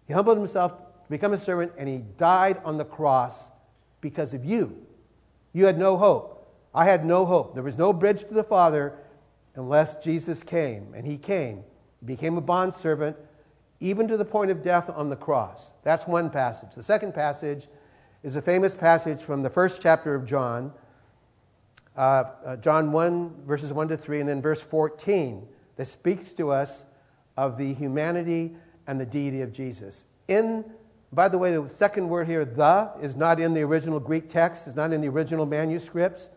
He 0.07 0.13
humbled 0.13 0.37
himself 0.37 0.71
to 0.71 1.09
become 1.09 1.33
a 1.33 1.37
servant, 1.37 1.73
and 1.77 1.87
he 1.87 1.99
died 2.17 2.61
on 2.63 2.77
the 2.77 2.85
cross 2.85 3.51
because 4.01 4.33
of 4.33 4.45
you. 4.45 4.85
You 5.53 5.65
had 5.65 5.77
no 5.77 5.97
hope. 5.97 6.36
I 6.77 6.85
had 6.85 7.03
no 7.03 7.25
hope. 7.25 7.55
There 7.55 7.63
was 7.63 7.75
no 7.75 7.91
bridge 7.91 8.21
to 8.25 8.35
the 8.35 8.43
Father 8.43 8.93
unless 9.55 9.95
Jesus 9.95 10.43
came. 10.43 10.93
And 10.93 11.07
he 11.07 11.17
came, 11.17 11.63
became 12.05 12.37
a 12.37 12.41
bondservant, 12.41 13.17
even 13.79 14.07
to 14.07 14.15
the 14.15 14.23
point 14.23 14.51
of 14.51 14.61
death 14.61 14.87
on 14.87 15.09
the 15.09 15.15
cross. 15.15 15.73
That's 15.81 16.05
one 16.05 16.29
passage. 16.29 16.75
The 16.75 16.83
second 16.83 17.15
passage 17.15 17.67
is 18.21 18.35
a 18.35 18.43
famous 18.43 18.75
passage 18.75 19.21
from 19.21 19.41
the 19.41 19.49
first 19.49 19.81
chapter 19.81 20.13
of 20.13 20.27
John, 20.27 20.71
uh, 21.95 22.25
uh, 22.45 22.55
John 22.57 22.91
1, 22.91 23.45
verses 23.47 23.73
1 23.73 23.87
to 23.87 23.97
3, 23.97 24.19
and 24.19 24.29
then 24.29 24.39
verse 24.39 24.61
14 24.61 25.47
that 25.77 25.85
speaks 25.85 26.31
to 26.33 26.51
us 26.51 26.85
of 27.37 27.57
the 27.57 27.73
humanity 27.73 28.55
and 28.85 29.01
the 29.01 29.05
deity 29.05 29.41
of 29.41 29.51
Jesus. 29.51 30.05
In, 30.27 30.63
by 31.11 31.27
the 31.27 31.39
way, 31.39 31.57
the 31.57 31.67
second 31.69 32.07
word 32.07 32.27
here, 32.27 32.45
the, 32.45 32.91
is 33.01 33.15
not 33.15 33.39
in 33.39 33.55
the 33.55 33.63
original 33.63 33.99
Greek 33.99 34.29
text, 34.29 34.67
is 34.67 34.75
not 34.75 34.93
in 34.93 35.01
the 35.01 35.09
original 35.09 35.47
manuscripts, 35.47 36.29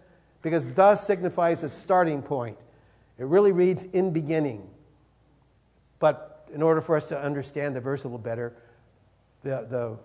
because 0.42 0.72
thus 0.74 1.06
signifies 1.06 1.62
a 1.62 1.68
starting 1.68 2.22
point. 2.22 2.56
It 3.18 3.26
really 3.26 3.52
reads 3.52 3.84
in 3.84 4.12
beginning. 4.12 4.68
But 5.98 6.48
in 6.54 6.62
order 6.62 6.80
for 6.80 6.96
us 6.96 7.08
to 7.08 7.20
understand 7.20 7.76
the 7.76 7.80
verse 7.80 8.04
a 8.04 8.08
little 8.08 8.18
better, 8.18 8.54
the, 9.42 9.66
the 9.68 9.98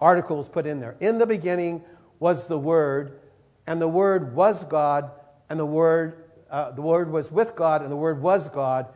article 0.00 0.40
is 0.40 0.48
put 0.48 0.66
in 0.66 0.80
there. 0.80 0.96
In 1.00 1.18
the 1.18 1.26
beginning 1.26 1.82
was 2.18 2.46
the 2.46 2.58
Word, 2.58 3.20
and 3.66 3.80
the 3.80 3.88
Word 3.88 4.34
was 4.34 4.64
God, 4.64 5.10
and 5.48 5.58
the 5.58 5.66
Word 5.66 6.24
uh, 6.50 6.72
the 6.72 6.82
Word 6.82 7.10
was 7.10 7.30
with 7.30 7.54
God, 7.54 7.82
and 7.82 7.90
the 7.90 7.96
Word 7.96 8.20
was 8.20 8.48
God. 8.48 8.86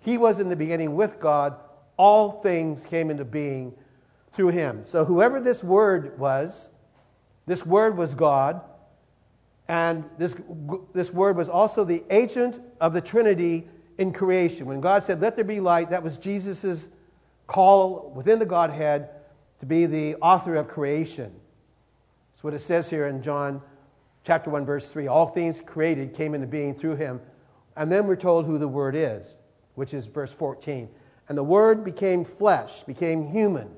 He 0.00 0.18
was 0.18 0.40
in 0.40 0.48
the 0.48 0.56
beginning 0.56 0.94
with 0.96 1.20
God. 1.20 1.56
All 1.96 2.42
things 2.42 2.84
came 2.84 3.10
into 3.10 3.24
being 3.24 3.72
through 4.32 4.48
him. 4.48 4.82
So, 4.82 5.04
whoever 5.04 5.40
this 5.40 5.62
Word 5.62 6.18
was, 6.18 6.70
this 7.46 7.64
Word 7.64 7.96
was 7.96 8.14
God, 8.14 8.60
and 9.68 10.04
this, 10.18 10.34
this 10.92 11.10
Word 11.10 11.36
was 11.36 11.48
also 11.48 11.84
the 11.84 12.04
agent 12.10 12.60
of 12.80 12.92
the 12.92 13.00
Trinity 13.00 13.68
in 13.96 14.12
creation. 14.12 14.66
When 14.66 14.80
God 14.80 15.02
said, 15.02 15.20
Let 15.20 15.36
there 15.36 15.44
be 15.44 15.60
light, 15.60 15.90
that 15.90 16.02
was 16.02 16.16
Jesus' 16.16 16.88
call 17.46 18.12
within 18.14 18.38
the 18.38 18.46
Godhead 18.46 19.10
to 19.60 19.66
be 19.66 19.86
the 19.86 20.16
author 20.16 20.56
of 20.56 20.68
creation. 20.68 21.32
That's 22.32 22.44
what 22.44 22.54
it 22.54 22.60
says 22.60 22.90
here 22.90 23.06
in 23.06 23.22
John 23.22 23.62
chapter 24.24 24.50
1, 24.50 24.66
verse 24.66 24.90
3 24.90 25.06
All 25.06 25.26
things 25.26 25.60
created 25.64 26.14
came 26.14 26.34
into 26.34 26.46
being 26.46 26.74
through 26.74 26.96
him. 26.96 27.20
And 27.76 27.90
then 27.90 28.06
we're 28.06 28.16
told 28.16 28.46
who 28.46 28.58
the 28.58 28.68
Word 28.68 28.94
is, 28.94 29.34
which 29.74 29.94
is 29.94 30.06
verse 30.06 30.32
14. 30.32 30.88
And 31.28 31.38
the 31.38 31.44
Word 31.44 31.84
became 31.84 32.24
flesh, 32.24 32.82
became 32.82 33.26
human, 33.26 33.70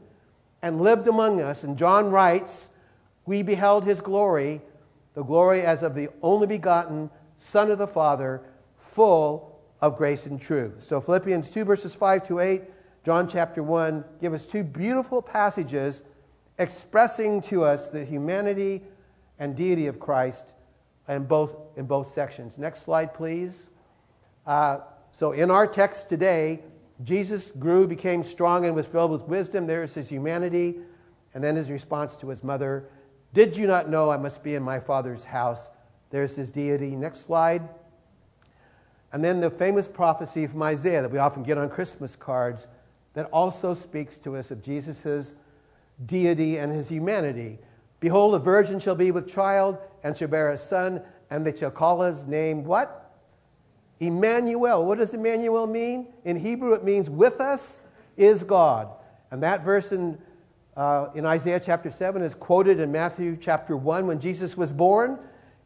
and 0.62 0.81
lived 0.81 1.07
among 1.07 1.40
us. 1.40 1.64
And 1.64 1.79
John 1.79 2.11
writes, 2.11 2.70
We 3.25 3.42
beheld 3.42 3.85
his 3.85 4.01
glory, 4.01 4.61
the 5.17 5.25
glory 5.25 5.63
as 5.63 5.83
of 5.83 5.95
the 5.95 6.11
only 6.23 6.47
begotten 6.47 7.11
Son 7.37 7.71
of 7.71 7.79
the 7.79 7.87
Father, 7.87 8.43
full 8.77 9.59
of 9.81 9.97
grace 9.97 10.27
and 10.27 10.41
truth. 10.41 10.83
So 10.83 11.01
Philippians 11.01 11.51
2, 11.51 11.65
verses 11.65 11.95
5 11.95 12.23
to 12.25 12.39
8, 12.39 12.63
John 13.03 13.27
chapter 13.27 13.63
1 13.63 14.05
give 14.21 14.35
us 14.35 14.45
two 14.45 14.63
beautiful 14.63 15.23
passages 15.23 16.03
expressing 16.59 17.41
to 17.43 17.65
us 17.65 17.89
the 17.89 18.05
humanity 18.05 18.83
and 19.39 19.57
deity 19.57 19.87
of 19.87 19.99
Christ 19.99 20.53
in 21.09 21.25
both, 21.25 21.57
in 21.77 21.87
both 21.87 22.09
sections. 22.09 22.59
Next 22.59 22.83
slide, 22.83 23.15
please. 23.15 23.71
Uh, 24.47 24.81
so, 25.13 25.33
in 25.33 25.51
our 25.51 25.67
text 25.67 26.11
today, 26.11 26.61
Jesus 27.03 27.53
grew, 27.53 27.87
became 27.87 28.23
strong, 28.23 28.67
and 28.67 28.75
was 28.75 28.87
filled 28.87 29.11
with 29.11 29.23
wisdom. 29.23 29.67
There's 29.67 29.95
his 29.95 30.11
humanity. 30.11 30.77
And 31.33 31.45
then 31.45 31.57
his 31.57 31.71
response 31.71 32.17
to 32.17 32.29
his 32.29 32.43
mother 32.43 32.89
Did 33.37 33.55
you 33.55 33.66
not 33.66 33.90
know 33.90 34.09
I 34.09 34.16
must 34.16 34.42
be 34.42 34.55
in 34.55 34.62
my 34.62 34.81
Father's 34.81 35.25
house? 35.25 35.68
There's 36.09 36.37
his 36.37 36.51
deity. 36.51 36.96
Next 36.96 37.20
slide. 37.20 37.68
And 39.12 39.22
then 39.22 39.40
the 39.40 39.51
famous 39.51 39.87
prophecy 39.87 40.46
from 40.46 40.62
Isaiah 40.62 41.03
that 41.03 41.11
we 41.11 41.18
often 41.18 41.42
get 41.42 41.59
on 41.59 41.68
Christmas 41.68 42.16
cards 42.16 42.66
that 43.12 43.27
also 43.27 43.75
speaks 43.75 44.16
to 44.20 44.38
us 44.38 44.51
of 44.51 44.62
Jesus' 44.62 45.35
deity 46.07 46.57
and 46.57 46.72
his 46.72 46.88
humanity. 46.88 47.59
Behold, 48.01 48.35
a 48.35 48.38
virgin 48.38 48.79
shall 48.79 48.94
be 48.94 49.11
with 49.11 49.29
child 49.29 49.77
and 50.03 50.16
shall 50.16 50.29
bear 50.29 50.49
a 50.49 50.57
son, 50.57 51.03
and 51.29 51.44
they 51.44 51.55
shall 51.55 51.70
call 51.70 52.01
his 52.01 52.27
name 52.27 52.64
what? 52.64 53.12
Emmanuel. 54.01 54.83
What 54.83 54.96
does 54.96 55.12
Emmanuel 55.12 55.66
mean? 55.66 56.07
In 56.25 56.38
Hebrew, 56.38 56.72
it 56.72 56.85
means 56.85 57.11
with 57.11 57.42
us 57.42 57.81
is 58.16 58.44
God. 58.44 58.88
And 59.31 59.42
that 59.42 59.62
verse 59.62 59.92
in, 59.92 60.16
uh, 60.77 61.09
in 61.15 61.25
Isaiah 61.25 61.61
chapter 61.61 61.91
7 61.91 62.23
is 62.23 62.35
quoted 62.35 62.81
in 62.81 62.93
Matthew 62.93 63.37
chapter 63.41 63.77
1 63.77 64.07
when 64.07 64.21
Jesus 64.21 64.57
was 64.57 64.73
born. 64.73 65.19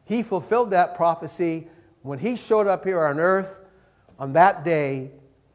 He 0.05 0.23
fulfilled 0.23 0.71
that 0.71 0.97
prophecy 0.97 1.69
when 2.03 2.19
he 2.19 2.37
showed 2.37 2.67
up 2.67 2.85
here 2.85 3.05
on 3.05 3.19
earth 3.19 3.61
on 4.19 4.33
that 4.35 4.65
day 4.65 5.11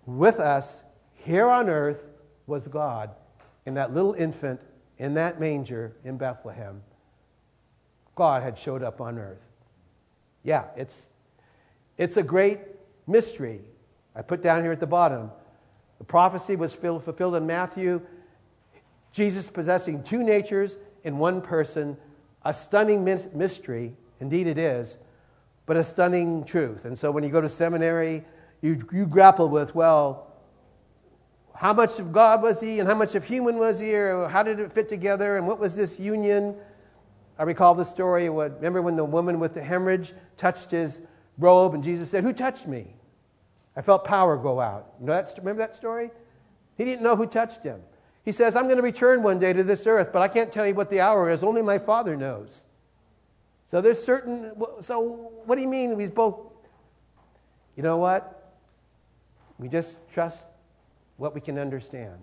with 0.06 0.40
us 0.40 0.82
here 1.14 1.50
on 1.50 1.70
earth 1.70 2.04
was 2.48 2.68
God 2.68 3.12
in 3.66 3.76
that 3.76 3.94
little 3.94 4.14
infant 4.14 4.62
in 4.98 5.16
that 5.16 5.40
manger 5.40 5.96
in 6.04 6.18
Bethlehem. 6.18 6.82
God 8.16 8.44
had 8.44 8.58
showed 8.58 8.84
up 8.84 9.02
on 9.02 9.18
earth. 9.18 9.42
Yeah, 10.44 10.66
it's, 10.78 11.10
it's 11.98 12.18
a 12.18 12.24
great 12.24 12.60
mystery. 13.08 13.62
I 14.16 14.22
put 14.22 14.42
down 14.42 14.62
here 14.62 14.72
at 14.72 14.80
the 14.80 14.88
bottom. 14.88 15.32
The 15.98 16.06
prophecy 16.06 16.56
was 16.56 16.74
fulfilled 16.74 17.36
in 17.36 17.46
Matthew. 17.46 18.02
Jesus 19.16 19.50
possessing 19.50 20.04
two 20.04 20.22
natures 20.22 20.76
in 21.06 21.18
one 21.18 21.40
person, 21.40 21.96
a 22.44 22.52
stunning 22.52 23.06
mystery, 23.06 23.96
indeed 24.20 24.46
it 24.46 24.58
is, 24.58 24.98
but 25.66 25.78
a 25.78 25.84
stunning 25.86 26.44
truth. 26.44 26.84
And 26.84 27.00
so 27.00 27.12
when 27.12 27.24
you 27.24 27.30
go 27.30 27.40
to 27.40 27.48
seminary, 27.48 28.26
you, 28.62 28.78
you 28.92 29.06
grapple 29.08 29.48
with, 29.48 29.74
well, 29.74 30.34
how 31.54 31.72
much 31.72 31.98
of 31.98 32.12
God 32.12 32.42
was 32.42 32.60
he 32.60 32.80
and 32.82 32.90
how 32.90 32.96
much 32.96 33.16
of 33.16 33.24
human 33.24 33.58
was 33.58 33.80
he, 33.80 33.96
or 33.96 34.28
how 34.28 34.44
did 34.44 34.60
it 34.60 34.74
fit 34.74 34.90
together, 34.90 35.38
and 35.38 35.48
what 35.48 35.60
was 35.60 35.78
this 35.78 35.98
union? 35.98 36.54
I 37.40 37.44
recall 37.44 37.74
the 37.74 37.86
story. 37.86 38.28
What, 38.28 38.58
remember 38.58 38.82
when 38.82 38.98
the 38.98 39.06
woman 39.06 39.40
with 39.40 39.54
the 39.54 39.64
hemorrhage 39.64 40.12
touched 40.36 40.72
his 40.72 41.00
robe, 41.38 41.74
and 41.74 41.82
Jesus 41.82 42.10
said, 42.10 42.26
Who 42.26 42.34
touched 42.34 42.68
me? 42.68 42.88
I 43.78 43.82
felt 43.82 44.04
power 44.04 44.36
go 44.36 44.60
out. 44.60 44.92
You 45.00 45.06
know 45.06 45.14
that, 45.14 45.34
remember 45.38 45.62
that 45.62 45.74
story? 45.74 46.12
He 46.78 46.84
didn't 46.84 47.02
know 47.02 47.16
who 47.16 47.26
touched 47.26 47.64
him. 47.64 47.80
He 48.26 48.32
says, 48.32 48.56
I'm 48.56 48.64
going 48.64 48.78
to 48.78 48.82
return 48.82 49.22
one 49.22 49.38
day 49.38 49.54
to 49.54 49.64
this 49.64 49.86
earth, 49.86 50.10
but 50.12 50.24
I 50.24 50.28
can't 50.28 50.52
tell 50.52 50.66
you 50.66 50.74
what 50.74 50.90
the 50.90 51.00
hour 51.00 51.30
is. 51.30 51.44
Only 51.44 51.62
my 51.62 51.78
Father 51.78 52.18
knows. 52.18 52.64
So 53.68 53.82
there's 53.82 54.04
certain. 54.04 54.52
So 54.82 55.32
what 55.46 55.56
do 55.56 55.62
you 55.62 55.68
mean? 55.68 55.98
He's 56.00 56.10
both. 56.10 56.40
You 57.76 57.84
know 57.84 57.98
what? 57.98 58.54
We 59.60 59.70
just 59.70 60.10
trust 60.12 60.46
what 61.18 61.36
we 61.36 61.42
can 61.42 61.60
understand. 61.60 62.18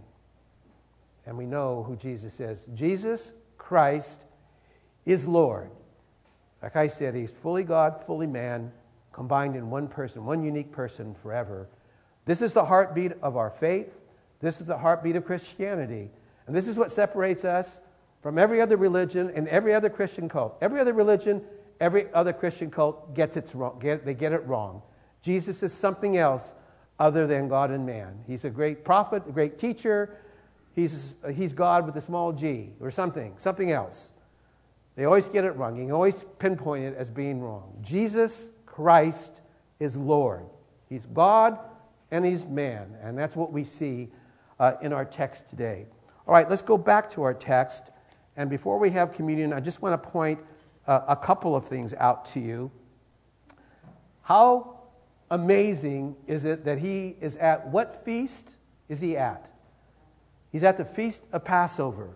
And 1.25 1.39
we 1.39 1.47
know 1.47 1.85
who 1.85 1.95
Jesus 1.95 2.41
is. 2.41 2.67
Jesus 2.75 3.33
Christ 3.57 4.25
is 5.07 5.27
Lord. 5.27 5.71
Like 6.63 6.75
I 6.75 6.89
said, 6.89 7.15
he's 7.15 7.31
fully 7.31 7.63
God, 7.65 8.03
fully 8.05 8.27
man, 8.27 8.73
combined 9.13 9.55
in 9.55 9.71
one 9.71 9.87
person, 9.87 10.25
one 10.25 10.43
unique 10.43 10.73
person 10.73 11.15
forever. 11.23 11.69
This 12.25 12.43
is 12.43 12.53
the 12.53 12.65
heartbeat 12.65 13.13
of 13.23 13.37
our 13.37 13.51
faith. 13.51 13.93
This 14.43 14.61
is 14.61 14.67
the 14.67 14.77
heartbeat 14.77 15.17
of 15.17 15.25
Christianity. 15.25 16.11
And 16.47 16.55
this 16.55 16.67
is 16.67 16.77
what 16.77 16.91
separates 16.91 17.45
us 17.45 17.81
from 18.21 18.39
every 18.39 18.61
other 18.61 18.77
religion 18.77 19.33
and 19.35 19.49
every 19.49 19.73
other 19.73 19.89
Christian 19.89 20.29
cult. 20.29 20.59
Every 20.61 20.81
other 20.81 20.93
religion, 20.93 21.43
every 21.81 22.13
other 22.13 22.33
Christian 22.33 22.71
cult 22.71 23.15
gets 23.15 23.37
it 23.37 23.51
wrong. 23.55 23.79
Get, 23.79 24.05
they 24.05 24.15
get 24.15 24.33
it 24.33 24.45
wrong. 24.47 24.83
Jesus 25.23 25.63
is 25.63 25.73
something 25.73 26.17
else 26.17 26.55
other 26.99 27.27
than 27.27 27.49
God 27.49 27.71
and 27.71 27.87
man. 27.87 28.19
He's 28.27 28.45
a 28.45 28.51
great 28.51 28.85
prophet, 28.85 29.23
a 29.29 29.33
great 29.33 29.59
teacher. 29.59 30.17
He's, 30.75 31.17
he's 31.33 31.53
God 31.53 31.87
with 31.87 31.97
a 31.97 32.01
small 32.01 32.33
g 32.33 32.71
or 32.81 32.91
something, 32.91 33.35
something 33.37 33.71
else. 33.71 34.13
They 34.97 35.05
always 35.05 35.29
get 35.29 35.45
it 35.45 35.53
wrong. 35.53 35.77
You 35.77 35.85
can 35.85 35.93
always 35.93 36.25
pinpoint 36.39 36.85
it 36.85 36.97
as 36.97 37.11
being 37.11 37.41
wrong. 37.41 37.77
Jesus 37.81 38.51
Christ 38.67 39.41
is 39.81 39.97
Lord. 39.97 40.47
He's 40.89 41.07
God 41.07 41.59
and 42.11 42.25
He's 42.25 42.45
man. 42.45 42.95
And 43.03 43.17
that's 43.17 43.35
what 43.35 43.53
we 43.53 43.65
see 43.65 44.11
uh, 44.63 44.77
in 44.81 44.93
our 44.93 45.05
text 45.05 45.49
today. 45.49 45.87
All 46.25 46.33
right, 46.33 46.49
let's 46.49 46.63
go 46.63 46.79
back 46.79 47.11
to 47.11 47.25
our 47.25 47.35
text. 47.35 47.91
And 48.37 48.49
before 48.49 48.79
we 48.79 48.91
have 48.91 49.13
communion, 49.13 49.53
I 49.53 49.59
just 49.59 49.83
want 49.83 50.01
to 50.01 50.09
point 50.09 50.39
uh, 50.87 51.01
a 51.09 51.17
couple 51.17 51.57
of 51.57 51.67
things 51.67 51.93
out 51.95 52.25
to 52.27 52.41
you. 52.41 52.71
How 54.23 54.79
amazing 55.33 56.15
is 56.29 56.45
it 56.45 56.65
that 56.65 56.79
he 56.79 57.17
is 57.21 57.35
at 57.37 57.67
what 57.71 58.05
feast 58.05 58.51
is 58.89 59.01
he 59.01 59.17
at? 59.17 59.51
He's 60.53 60.63
at 60.63 60.79
the 60.79 60.85
feast 60.85 61.25
of 61.33 61.45
Passover. 61.45 62.11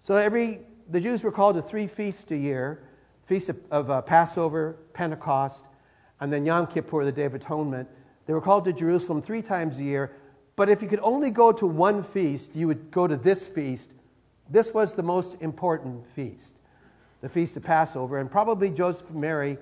So 0.00 0.14
every 0.14 0.60
the 0.88 1.00
Jews 1.00 1.22
were 1.24 1.32
called 1.32 1.56
to 1.56 1.62
three 1.62 1.86
feasts 1.86 2.30
a 2.30 2.38
year: 2.38 2.88
feast 3.26 3.50
of, 3.50 3.58
of 3.70 3.90
uh, 3.90 4.00
Passover, 4.00 4.78
Pentecost, 4.94 5.66
and 6.20 6.32
then 6.32 6.46
Yom 6.46 6.68
Kippur, 6.68 7.04
the 7.04 7.12
Day 7.12 7.24
of 7.24 7.34
Atonement. 7.34 7.86
They 8.24 8.32
were 8.32 8.40
called 8.40 8.64
to 8.64 8.72
Jerusalem 8.72 9.20
three 9.20 9.42
times 9.42 9.78
a 9.78 9.82
year. 9.82 10.16
But 10.56 10.68
if 10.70 10.82
you 10.82 10.88
could 10.88 11.00
only 11.02 11.30
go 11.30 11.52
to 11.52 11.66
one 11.66 12.02
feast, 12.02 12.56
you 12.56 12.66
would 12.66 12.90
go 12.90 13.06
to 13.06 13.16
this 13.16 13.46
feast. 13.46 13.92
This 14.48 14.72
was 14.72 14.94
the 14.94 15.02
most 15.02 15.36
important 15.40 16.06
feast, 16.06 16.54
the 17.20 17.28
feast 17.28 17.56
of 17.56 17.62
Passover, 17.62 18.18
and 18.18 18.30
probably 18.30 18.70
Joseph 18.70 19.10
and 19.10 19.20
Mary 19.20 19.58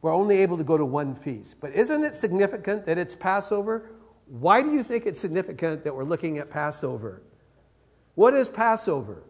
we're 0.00 0.14
only 0.14 0.38
able 0.38 0.56
to 0.56 0.64
go 0.64 0.76
to 0.76 0.84
one 0.84 1.14
feast. 1.14 1.56
But 1.60 1.72
isn't 1.74 2.04
it 2.04 2.14
significant 2.14 2.86
that 2.86 2.98
it's 2.98 3.14
Passover? 3.14 3.90
Why 4.26 4.62
do 4.62 4.72
you 4.72 4.82
think 4.82 5.06
it's 5.06 5.18
significant 5.18 5.84
that 5.84 5.94
we're 5.94 6.04
looking 6.04 6.38
at 6.38 6.50
Passover? 6.50 7.22
What 8.14 8.34
is 8.34 8.48
Passover? 8.48 9.22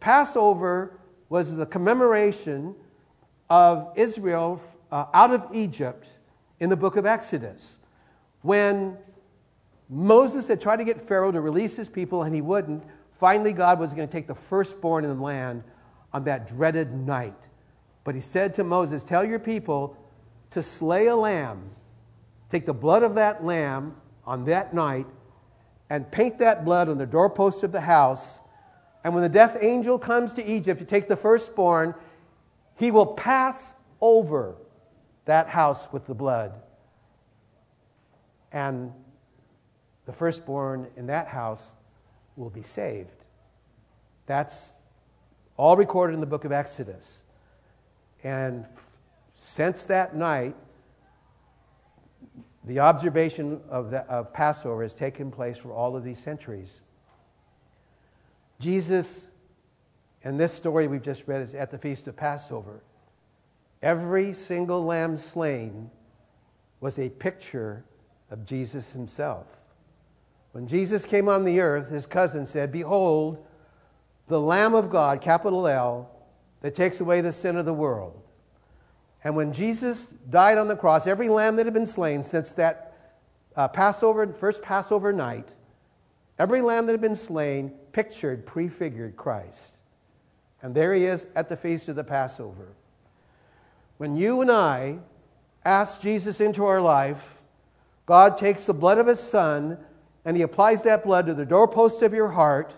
Passover 0.00 0.98
was 1.28 1.56
the 1.56 1.66
commemoration 1.66 2.74
of 3.50 3.92
Israel 3.96 4.62
uh, 4.92 5.06
out 5.12 5.32
of 5.32 5.44
Egypt 5.52 6.06
in 6.60 6.70
the 6.70 6.76
book 6.76 6.96
of 6.96 7.06
Exodus. 7.06 7.78
When 8.42 8.96
Moses 9.88 10.48
had 10.48 10.60
tried 10.60 10.76
to 10.76 10.84
get 10.84 11.00
Pharaoh 11.00 11.32
to 11.32 11.40
release 11.40 11.76
his 11.76 11.88
people 11.88 12.22
and 12.22 12.34
he 12.34 12.40
wouldn't, 12.40 12.84
finally 13.12 13.52
God 13.52 13.78
was 13.78 13.92
going 13.92 14.08
to 14.08 14.12
take 14.12 14.26
the 14.26 14.34
firstborn 14.34 15.04
in 15.04 15.16
the 15.16 15.22
land 15.22 15.62
on 16.12 16.24
that 16.24 16.46
dreaded 16.46 16.92
night. 16.92 17.48
But 18.04 18.14
he 18.14 18.20
said 18.20 18.54
to 18.54 18.64
Moses, 18.64 19.02
Tell 19.02 19.24
your 19.24 19.38
people 19.38 19.96
to 20.50 20.62
slay 20.62 21.06
a 21.06 21.16
lamb, 21.16 21.70
take 22.48 22.66
the 22.66 22.74
blood 22.74 23.02
of 23.02 23.16
that 23.16 23.44
lamb 23.44 23.96
on 24.26 24.44
that 24.44 24.72
night, 24.72 25.06
and 25.90 26.10
paint 26.10 26.38
that 26.38 26.64
blood 26.64 26.88
on 26.88 26.98
the 26.98 27.06
doorpost 27.06 27.62
of 27.62 27.72
the 27.72 27.80
house. 27.80 28.40
And 29.02 29.14
when 29.14 29.22
the 29.22 29.28
death 29.28 29.58
angel 29.60 29.98
comes 29.98 30.32
to 30.34 30.44
Egypt 30.44 30.80
to 30.80 30.86
take 30.86 31.08
the 31.08 31.16
firstborn, 31.16 31.94
he 32.76 32.90
will 32.90 33.06
pass 33.06 33.74
over 34.00 34.56
that 35.24 35.48
house 35.48 35.92
with 35.92 36.06
the 36.06 36.14
blood. 36.14 36.52
And 38.52 38.92
the 40.06 40.12
firstborn 40.12 40.88
in 40.96 41.06
that 41.06 41.28
house 41.28 41.76
will 42.36 42.50
be 42.50 42.62
saved. 42.62 43.24
That's 44.26 44.72
all 45.56 45.76
recorded 45.76 46.14
in 46.14 46.20
the 46.20 46.26
book 46.26 46.44
of 46.44 46.52
Exodus. 46.52 47.22
And 48.22 48.66
since 49.34 49.84
that 49.86 50.16
night, 50.16 50.56
the 52.64 52.80
observation 52.80 53.60
of, 53.68 53.90
the, 53.90 54.00
of 54.06 54.32
Passover 54.32 54.82
has 54.82 54.94
taken 54.94 55.30
place 55.30 55.58
for 55.58 55.72
all 55.72 55.96
of 55.96 56.02
these 56.02 56.18
centuries. 56.18 56.80
Jesus, 58.58 59.30
in 60.22 60.38
this 60.38 60.52
story 60.52 60.88
we've 60.88 61.02
just 61.02 61.28
read, 61.28 61.42
is 61.42 61.54
at 61.54 61.70
the 61.70 61.78
feast 61.78 62.08
of 62.08 62.16
Passover. 62.16 62.82
Every 63.82 64.32
single 64.32 64.82
lamb 64.82 65.16
slain 65.18 65.90
was 66.80 66.98
a 66.98 67.10
picture 67.10 67.84
of 68.30 68.46
Jesus 68.46 68.92
himself. 68.92 69.46
When 70.54 70.68
Jesus 70.68 71.04
came 71.04 71.28
on 71.28 71.44
the 71.44 71.58
earth, 71.58 71.88
his 71.88 72.06
cousin 72.06 72.46
said, 72.46 72.70
Behold, 72.70 73.44
the 74.28 74.40
Lamb 74.40 74.72
of 74.72 74.88
God, 74.88 75.20
capital 75.20 75.66
L, 75.66 76.08
that 76.60 76.76
takes 76.76 77.00
away 77.00 77.20
the 77.20 77.32
sin 77.32 77.56
of 77.56 77.66
the 77.66 77.74
world. 77.74 78.22
And 79.24 79.34
when 79.34 79.52
Jesus 79.52 80.14
died 80.30 80.56
on 80.56 80.68
the 80.68 80.76
cross, 80.76 81.08
every 81.08 81.28
lamb 81.28 81.56
that 81.56 81.66
had 81.66 81.74
been 81.74 81.88
slain 81.88 82.22
since 82.22 82.52
that 82.52 82.96
uh, 83.56 83.66
Passover, 83.66 84.32
first 84.32 84.62
Passover 84.62 85.12
night, 85.12 85.56
every 86.38 86.62
lamb 86.62 86.86
that 86.86 86.92
had 86.92 87.00
been 87.00 87.16
slain 87.16 87.72
pictured, 87.90 88.46
prefigured 88.46 89.16
Christ. 89.16 89.78
And 90.62 90.72
there 90.72 90.94
he 90.94 91.04
is 91.04 91.26
at 91.34 91.48
the 91.48 91.56
feast 91.56 91.88
of 91.88 91.96
the 91.96 92.04
Passover. 92.04 92.68
When 93.96 94.14
you 94.14 94.40
and 94.40 94.52
I 94.52 94.98
ask 95.64 96.00
Jesus 96.00 96.40
into 96.40 96.64
our 96.64 96.80
life, 96.80 97.42
God 98.06 98.36
takes 98.36 98.66
the 98.66 98.72
blood 98.72 98.98
of 98.98 99.08
his 99.08 99.18
son 99.18 99.78
and 100.24 100.36
he 100.36 100.42
applies 100.42 100.82
that 100.82 101.04
blood 101.04 101.26
to 101.26 101.34
the 101.34 101.44
doorpost 101.44 102.02
of 102.02 102.14
your 102.14 102.30
heart, 102.30 102.74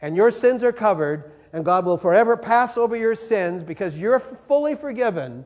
and 0.00 0.16
your 0.16 0.30
sins 0.30 0.62
are 0.62 0.72
covered, 0.72 1.32
and 1.52 1.64
God 1.64 1.84
will 1.84 1.96
forever 1.96 2.36
pass 2.36 2.76
over 2.76 2.94
your 2.94 3.14
sins 3.14 3.62
because 3.62 3.98
you're 3.98 4.20
fully 4.20 4.74
forgiven, 4.74 5.44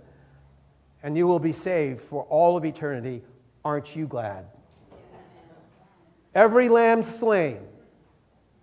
and 1.02 1.16
you 1.16 1.26
will 1.26 1.38
be 1.38 1.52
saved 1.52 2.00
for 2.00 2.24
all 2.24 2.56
of 2.56 2.64
eternity. 2.64 3.22
Aren't 3.64 3.94
you 3.94 4.06
glad? 4.06 4.46
Every 6.35 6.68
lamb 6.68 7.02
slain 7.02 7.61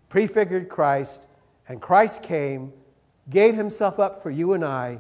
prefigured 0.10 0.70
Christ, 0.70 1.26
and 1.68 1.82
Christ 1.82 2.24
came, 2.24 2.74
gave 3.30 3.56
himself 3.56 4.00
up 4.00 4.22
for 4.22 4.32
you 4.32 4.54
and 4.54 4.66
I, 4.66 5.00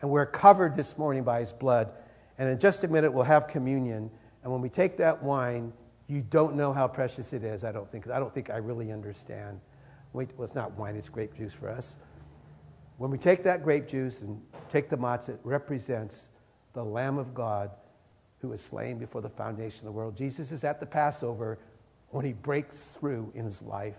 and 0.00 0.10
we're 0.10 0.26
covered 0.26 0.76
this 0.76 0.98
morning 0.98 1.22
by 1.22 1.40
his 1.40 1.52
blood. 1.52 1.90
And 2.38 2.48
in 2.48 2.58
just 2.58 2.84
a 2.84 2.88
minute, 2.88 3.12
we'll 3.12 3.24
have 3.24 3.48
communion. 3.48 4.10
And 4.42 4.52
when 4.52 4.60
we 4.60 4.68
take 4.68 4.96
that 4.98 5.22
wine, 5.22 5.72
you 6.08 6.22
don't 6.22 6.56
know 6.56 6.72
how 6.72 6.88
precious 6.88 7.32
it 7.32 7.44
is, 7.44 7.64
I 7.64 7.72
don't 7.72 7.90
think. 7.90 8.08
I 8.10 8.18
don't 8.18 8.32
think 8.32 8.50
I 8.50 8.56
really 8.56 8.90
understand. 8.90 9.60
Wait, 10.14 10.30
well, 10.36 10.44
it's 10.44 10.54
not 10.54 10.72
wine, 10.72 10.96
it's 10.96 11.08
grape 11.08 11.36
juice 11.36 11.52
for 11.52 11.68
us. 11.68 11.96
When 12.96 13.10
we 13.10 13.18
take 13.18 13.44
that 13.44 13.62
grape 13.62 13.86
juice 13.86 14.22
and 14.22 14.40
take 14.68 14.88
the 14.88 14.96
matzah, 14.96 15.30
it 15.30 15.40
represents 15.44 16.30
the 16.72 16.82
Lamb 16.82 17.18
of 17.18 17.34
God 17.34 17.70
who 18.40 18.48
was 18.48 18.60
slain 18.60 18.98
before 18.98 19.20
the 19.20 19.28
foundation 19.28 19.86
of 19.86 19.92
the 19.92 19.96
world. 19.96 20.16
Jesus 20.16 20.50
is 20.50 20.64
at 20.64 20.80
the 20.80 20.86
Passover 20.86 21.58
when 22.10 22.24
he 22.24 22.32
breaks 22.32 22.96
through 22.98 23.30
in 23.34 23.44
his 23.44 23.62
life 23.62 23.98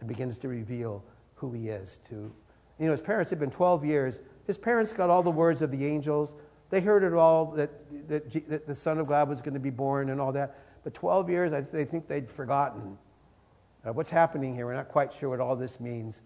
and 0.00 0.08
begins 0.08 0.38
to 0.38 0.48
reveal 0.48 1.02
who 1.34 1.52
he 1.52 1.68
is 1.68 2.00
to. 2.08 2.32
You 2.78 2.86
know, 2.86 2.90
his 2.90 3.02
parents 3.02 3.30
had 3.30 3.38
been 3.40 3.50
12 3.50 3.84
years. 3.84 4.20
His 4.46 4.58
parents 4.58 4.92
got 4.92 5.08
all 5.08 5.22
the 5.22 5.30
words 5.30 5.62
of 5.62 5.70
the 5.70 5.86
angels. 5.86 6.34
They 6.68 6.80
heard 6.80 7.02
it 7.02 7.14
all 7.14 7.46
that, 7.52 7.70
that, 8.08 8.48
that 8.48 8.66
the 8.66 8.74
Son 8.74 8.98
of 8.98 9.06
God 9.06 9.28
was 9.28 9.40
going 9.40 9.54
to 9.54 9.60
be 9.60 9.70
born 9.70 10.10
and 10.10 10.20
all 10.20 10.32
that. 10.32 10.58
But 10.86 10.94
12 10.94 11.30
years, 11.30 11.52
I 11.52 11.62
they 11.62 11.84
think 11.84 12.06
they'd 12.06 12.30
forgotten 12.30 12.96
uh, 13.84 13.92
what's 13.92 14.08
happening 14.08 14.54
here. 14.54 14.66
We're 14.66 14.74
not 14.74 14.86
quite 14.86 15.12
sure 15.12 15.28
what 15.28 15.40
all 15.40 15.56
this 15.56 15.80
means. 15.80 16.22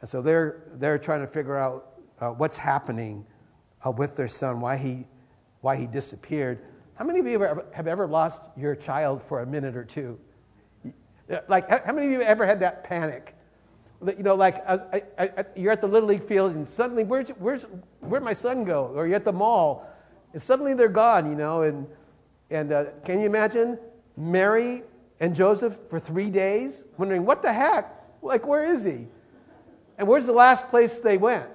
And 0.00 0.08
so 0.08 0.22
they're, 0.22 0.62
they're 0.76 0.98
trying 0.98 1.20
to 1.20 1.26
figure 1.26 1.58
out 1.58 2.00
uh, 2.18 2.30
what's 2.30 2.56
happening 2.56 3.26
uh, 3.84 3.90
with 3.90 4.16
their 4.16 4.26
son, 4.26 4.58
why 4.58 4.78
he, 4.78 5.06
why 5.60 5.76
he 5.76 5.86
disappeared. 5.86 6.60
How 6.94 7.04
many 7.04 7.20
of 7.20 7.26
you 7.26 7.44
ever, 7.44 7.66
have 7.74 7.86
ever 7.86 8.06
lost 8.06 8.40
your 8.56 8.74
child 8.74 9.22
for 9.22 9.42
a 9.42 9.46
minute 9.46 9.76
or 9.76 9.84
two? 9.84 10.18
Like, 11.46 11.68
how 11.68 11.92
many 11.92 12.06
of 12.06 12.12
you 12.12 12.22
ever 12.22 12.46
had 12.46 12.60
that 12.60 12.84
panic? 12.84 13.36
You 14.00 14.22
know, 14.22 14.34
like 14.34 14.66
I, 14.66 15.02
I, 15.18 15.24
I, 15.24 15.44
you're 15.54 15.72
at 15.72 15.82
the 15.82 15.88
Little 15.88 16.08
League 16.08 16.24
field 16.24 16.54
and 16.54 16.66
suddenly, 16.66 17.04
where's, 17.04 17.28
where's, 17.38 17.66
where'd 18.00 18.22
my 18.22 18.32
son 18.32 18.64
go? 18.64 18.86
Or 18.94 19.06
you're 19.06 19.16
at 19.16 19.26
the 19.26 19.32
mall 19.32 19.86
and 20.32 20.40
suddenly 20.40 20.72
they're 20.72 20.88
gone, 20.88 21.28
you 21.28 21.36
know. 21.36 21.60
And, 21.60 21.86
and 22.48 22.72
uh, 22.72 22.84
can 23.04 23.20
you 23.20 23.26
imagine 23.26 23.78
Mary 24.16 24.82
and 25.20 25.34
Joseph 25.34 25.78
for 25.88 25.98
three 25.98 26.30
days, 26.30 26.84
wondering, 26.96 27.24
what 27.24 27.42
the 27.42 27.52
heck? 27.52 27.94
Like, 28.22 28.46
where 28.46 28.64
is 28.64 28.84
he? 28.84 29.06
And 29.98 30.08
where's 30.08 30.26
the 30.26 30.32
last 30.32 30.68
place 30.70 30.98
they 30.98 31.18
went? 31.18 31.46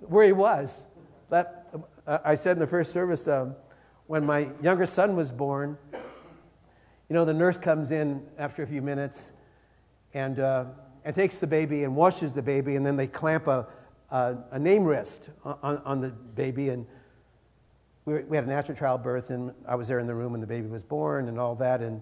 Where 0.00 0.24
he 0.24 0.32
was. 0.32 0.86
That, 1.28 1.66
uh, 2.06 2.18
I 2.24 2.34
said 2.34 2.52
in 2.52 2.58
the 2.58 2.66
first 2.66 2.92
service, 2.92 3.28
um, 3.28 3.54
when 4.06 4.24
my 4.24 4.48
younger 4.62 4.86
son 4.86 5.16
was 5.16 5.30
born, 5.30 5.76
you 5.92 7.14
know, 7.14 7.24
the 7.24 7.34
nurse 7.34 7.58
comes 7.58 7.90
in 7.90 8.22
after 8.38 8.62
a 8.62 8.66
few 8.66 8.82
minutes 8.82 9.30
and, 10.14 10.40
uh, 10.40 10.64
and 11.04 11.14
takes 11.14 11.38
the 11.38 11.46
baby 11.46 11.84
and 11.84 11.94
washes 11.94 12.32
the 12.32 12.42
baby, 12.42 12.76
and 12.76 12.86
then 12.86 12.96
they 12.96 13.06
clamp 13.06 13.46
a, 13.46 13.66
a, 14.10 14.36
a 14.52 14.58
name 14.58 14.84
wrist 14.84 15.30
on, 15.44 15.78
on 15.84 16.00
the 16.00 16.08
baby. 16.08 16.70
And 16.70 16.86
we, 18.06 18.12
were, 18.12 18.24
we 18.28 18.36
had 18.36 18.44
a 18.44 18.48
natural 18.48 18.78
childbirth, 18.78 19.30
and 19.30 19.52
I 19.66 19.74
was 19.74 19.88
there 19.88 19.98
in 19.98 20.06
the 20.06 20.14
room 20.14 20.32
when 20.32 20.40
the 20.40 20.46
baby 20.46 20.68
was 20.68 20.84
born 20.84 21.28
and 21.28 21.38
all 21.38 21.56
that. 21.56 21.80
And, 21.80 22.00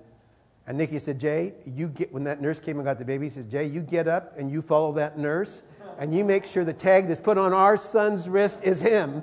and 0.67 0.77
Nikki 0.77 0.99
said, 0.99 1.19
Jay, 1.19 1.55
you 1.65 1.89
get, 1.89 2.13
when 2.13 2.25
that 2.25 2.43
nurse 2.43 2.61
came 2.61 2.77
and 2.77 2.85
got 2.85 2.99
the 2.99 3.07
baby, 3.07 3.27
he 3.27 3.31
says, 3.31 3.47
Jay, 3.47 3.65
you 3.65 3.81
get 3.81 4.07
up 4.07 4.39
and 4.39 4.51
you 4.51 4.61
follow 4.61 4.93
that 4.93 5.19
nurse, 5.19 5.63
and 5.99 6.15
you 6.15 6.23
make 6.23 6.45
sure 6.45 6.63
the 6.63 6.75
tag 6.75 7.09
that's 7.09 7.21
put 7.21 7.39
on 7.39 7.55
our 7.55 7.77
son's 7.79 8.29
wrist 8.29 8.63
is 8.63 8.83
him. 8.83 9.23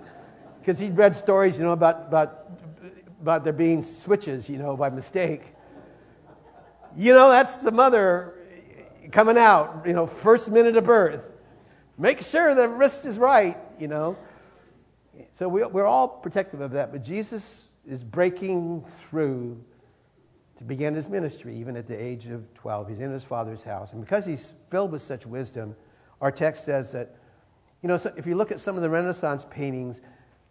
Because 0.60 0.80
he'd 0.80 0.98
read 0.98 1.16
stories, 1.16 1.58
you 1.58 1.64
know, 1.64 1.74
about, 1.74 2.08
about, 2.08 2.52
about 3.22 3.44
there 3.44 3.54
being 3.54 3.84
switches, 3.84 4.50
you 4.50 4.58
know, 4.58 4.76
by 4.76 4.90
mistake. 4.90 5.54
You 6.98 7.14
know, 7.14 7.30
that's 7.30 7.60
the 7.60 7.72
mother 7.72 8.34
coming 9.12 9.38
out, 9.38 9.84
you 9.86 9.94
know, 9.94 10.08
first 10.08 10.50
minute 10.50 10.78
of 10.78 10.86
birth. 10.86 11.34
Make 11.98 12.24
sure 12.24 12.56
the 12.56 12.68
wrist 12.68 13.06
is 13.06 13.20
right, 13.20 13.58
you 13.80 13.88
know. 13.88 14.18
So 15.32 15.48
we, 15.48 15.64
we're 15.66 15.86
all 15.86 16.08
protective 16.08 16.62
of 16.62 16.72
that, 16.72 16.92
but 16.92 17.04
Jesus 17.04 17.66
is 17.88 18.04
breaking 18.04 18.86
through 19.10 19.62
to 20.58 20.64
begin 20.64 20.94
his 20.94 21.10
ministry, 21.10 21.56
even 21.56 21.76
at 21.76 21.88
the 21.88 22.00
age 22.00 22.28
of 22.28 22.54
12. 22.54 22.90
He's 22.90 23.00
in 23.00 23.12
his 23.12 23.24
father's 23.24 23.64
house. 23.64 23.94
And 23.94 24.02
because 24.02 24.26
he's 24.26 24.54
filled 24.70 24.92
with 24.92 25.02
such 25.02 25.26
wisdom, 25.26 25.76
our 26.22 26.32
text 26.32 26.64
says 26.64 26.92
that, 26.92 27.16
you 27.82 27.88
know, 27.88 27.98
so 27.98 28.14
if 28.16 28.28
you 28.28 28.36
look 28.36 28.52
at 28.52 28.60
some 28.60 28.76
of 28.76 28.84
the 28.84 28.90
Renaissance 28.90 29.46
paintings, 29.50 30.02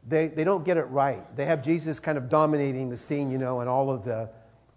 they, 0.09 0.29
they 0.29 0.43
don't 0.45 0.65
get 0.65 0.77
it 0.77 0.85
right. 0.85 1.25
They 1.37 1.45
have 1.47 1.63
Jesus 1.63 2.01
kind 2.01 2.19
of 2.19 2.29
dominating 2.29 2.89
the 2.89 2.97
scene, 2.97 3.31
you 3.31 3.39
know, 3.39 3.61
and 3.61 3.69
all 3.69 3.91
of 3.91 4.05
the, 4.05 4.29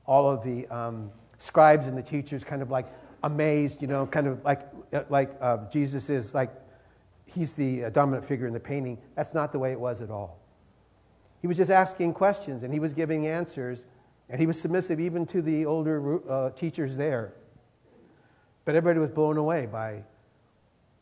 all 0.06 0.30
of 0.30 0.43
the 0.43 0.67
um, 0.67 1.10
scribes 1.39 1.88
and 1.88 1.98
the 1.98 2.04
teachers 2.04 2.43
kind 2.43 2.62
of 2.62 2.69
like 2.69 2.88
amazed, 3.24 3.82
you 3.82 3.88
know, 3.88 4.06
kind 4.06 4.28
of 4.28 4.43
like, 4.43 4.62
like 5.10 5.36
uh, 5.41 5.58
Jesus 5.69 6.10
is 6.10 6.36
like 6.36 6.52
he's 7.34 7.56
the 7.56 7.86
uh, 7.86 7.89
dominant 7.89 8.26
figure 8.26 8.48
in 8.48 8.54
the 8.54 8.60
painting. 8.60 8.98
That's 9.15 9.34
not 9.34 9.52
the 9.52 9.60
way 9.60 9.72
it 9.72 9.80
was 9.80 10.02
at 10.02 10.10
all. 10.10 10.39
He 11.41 11.48
was 11.48 11.58
just 11.58 11.72
asking 11.72 12.13
questions 12.13 12.63
and 12.63 12.74
he 12.74 12.80
was 12.80 12.93
giving 12.93 13.28
answers, 13.28 13.86
and 14.30 14.39
he 14.39 14.48
was 14.48 14.60
submissive 14.60 15.00
even 15.00 15.26
to 15.28 15.41
the 15.41 15.65
older 15.65 16.22
uh, 16.30 16.50
teachers 16.52 16.96
there. 16.96 17.34
But 18.65 18.76
everybody 18.76 19.00
was 19.00 19.10
blown 19.10 19.38
away 19.38 19.65
by, 19.65 20.04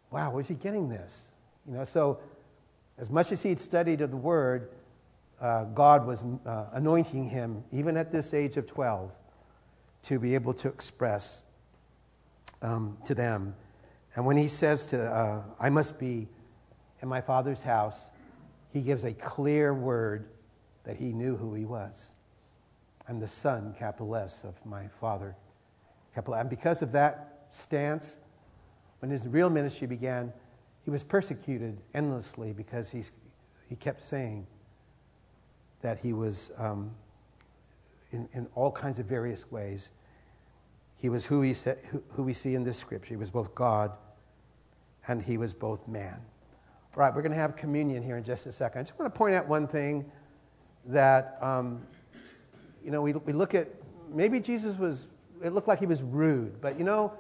wow, 0.10 0.32
where's 0.32 0.48
he 0.48 0.56
getting 0.56 0.90
this? 0.90 1.32
You 1.68 1.76
know, 1.76 1.84
so 1.84 2.20
as 2.98 3.10
much 3.10 3.32
as 3.32 3.44
he'd 3.44 3.60
studied 3.60 4.02
of 4.02 4.10
the 4.10 4.18
Word, 4.18 4.72
uh, 5.40 5.66
God 5.66 6.06
was 6.06 6.24
uh, 6.46 6.66
anointing 6.74 7.30
him, 7.30 7.64
even 7.72 7.98
at 7.98 8.12
this 8.12 8.34
age 8.34 8.58
of 8.58 8.66
12, 8.66 9.12
to 10.04 10.20
be 10.20 10.34
able 10.34 10.54
to 10.56 10.68
express 10.68 11.44
um, 12.62 12.98
to 13.06 13.14
them 13.14 13.56
and 14.16 14.26
when 14.26 14.38
he 14.38 14.48
says 14.48 14.86
to, 14.88 15.02
uh, 15.02 15.42
I 15.60 15.70
must 15.70 16.00
be 16.00 16.28
in 17.02 17.08
my 17.08 17.22
father's 17.22 17.62
house, 17.62 18.12
he 18.74 18.82
gives 18.82 19.04
a 19.04 19.14
clear 19.14 19.74
word 19.74 20.30
that 20.84 20.98
he 20.98 21.14
knew 21.14 21.36
who 21.38 21.54
he 21.54 21.66
was. 21.66 22.14
I'm 23.08 23.20
the 23.20 23.28
son, 23.28 23.74
capital 23.78 24.16
S, 24.16 24.44
of 24.44 24.54
my 24.66 24.88
father, 25.00 25.36
capital 26.14 26.36
And 26.36 26.50
because 26.50 26.82
of 26.82 26.92
that 26.94 27.46
stance, 27.50 28.18
when 29.00 29.12
his 29.12 29.28
real 29.28 29.50
ministry 29.50 29.88
began, 29.88 30.32
he 30.84 30.92
was 30.92 31.04
persecuted 31.04 31.78
endlessly 31.94 32.54
because 32.54 32.90
he's, 32.90 33.12
he 33.70 33.76
kept 33.76 34.02
saying 34.02 34.46
that 35.82 36.00
he 36.00 36.14
was, 36.14 36.52
um, 36.58 36.92
in, 38.12 38.28
in 38.34 38.48
all 38.56 38.72
kinds 38.72 39.00
of 39.00 39.06
various 39.06 39.52
ways, 39.52 39.90
he 41.02 41.10
was 41.10 41.26
who, 41.26 41.42
he 41.42 41.56
said, 41.56 41.80
who, 42.12 42.22
we 42.22 42.32
see 42.32 42.54
in 42.54 42.64
this 42.64 42.78
scripture. 42.78 43.10
He 43.10 43.16
was 43.16 43.32
both 43.32 43.56
God 43.56 43.92
and 45.08 45.20
he 45.20 45.38
was 45.40 45.52
both 45.52 45.88
man. 45.88 46.22
All 46.94 47.02
right, 47.02 47.14
we're 47.14 47.24
going 47.24 47.32
to 47.32 47.38
have 47.38 47.56
communion 47.56 48.04
here 48.04 48.18
in 48.18 48.24
just 48.24 48.46
a 48.46 48.52
second. 48.52 48.82
I 48.82 48.84
just 48.84 49.00
want 49.00 49.12
to 49.12 49.18
point 49.18 49.34
out 49.34 49.48
one 49.48 49.66
thing 49.66 50.12
that, 50.86 51.40
um, 51.42 51.82
you 52.86 52.92
know, 52.92 53.02
we, 53.02 53.14
we 53.14 53.34
look 53.34 53.56
at 53.56 53.68
maybe 54.14 54.40
Jesus 54.40 54.78
was, 54.78 55.08
it 55.44 55.54
looked 55.54 55.68
like 55.68 55.80
he 55.80 55.88
was 55.88 56.04
rude, 56.04 56.62
but 56.62 56.78
you 56.78 56.86
know, 56.86 57.12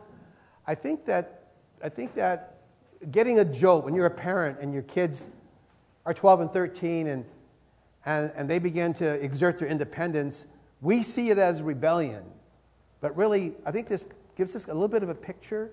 I 0.67 0.75
think 0.75 1.03
that, 1.05 1.47
I 1.83 1.89
think 1.89 2.13
that 2.13 2.57
getting 3.09 3.39
a 3.39 3.45
jolt 3.45 3.83
when 3.83 3.95
you're 3.95 4.05
a 4.05 4.11
parent 4.11 4.59
and 4.61 4.71
your 4.71 4.83
kids 4.83 5.25
are 6.05 6.13
12 6.13 6.41
and 6.41 6.51
13 6.51 7.07
and, 7.07 7.25
and, 8.05 8.31
and 8.35 8.47
they 8.47 8.59
begin 8.59 8.93
to 8.93 9.13
exert 9.23 9.57
their 9.57 9.67
independence, 9.67 10.45
we 10.81 11.01
see 11.01 11.31
it 11.31 11.39
as 11.39 11.63
rebellion. 11.63 12.23
But 13.01 13.15
really, 13.17 13.53
I 13.65 13.71
think 13.71 13.87
this 13.87 14.05
gives 14.37 14.55
us 14.55 14.65
a 14.65 14.73
little 14.73 14.87
bit 14.87 15.03
of 15.03 15.09
a 15.09 15.15
picture 15.15 15.71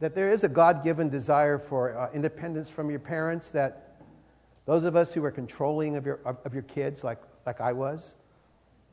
that 0.00 0.14
there 0.14 0.28
is 0.28 0.44
a 0.44 0.48
God 0.48 0.82
given 0.82 1.08
desire 1.08 1.58
for 1.58 1.96
uh, 1.96 2.10
independence 2.12 2.68
from 2.68 2.90
your 2.90 3.00
parents, 3.00 3.50
that 3.52 4.02
those 4.66 4.84
of 4.84 4.96
us 4.96 5.12
who 5.12 5.24
are 5.24 5.30
controlling 5.30 5.96
of 5.96 6.04
your, 6.04 6.20
of, 6.24 6.38
of 6.44 6.52
your 6.52 6.62
kids, 6.64 7.02
like 7.02 7.18
like 7.46 7.60
I 7.60 7.72
was, 7.72 8.14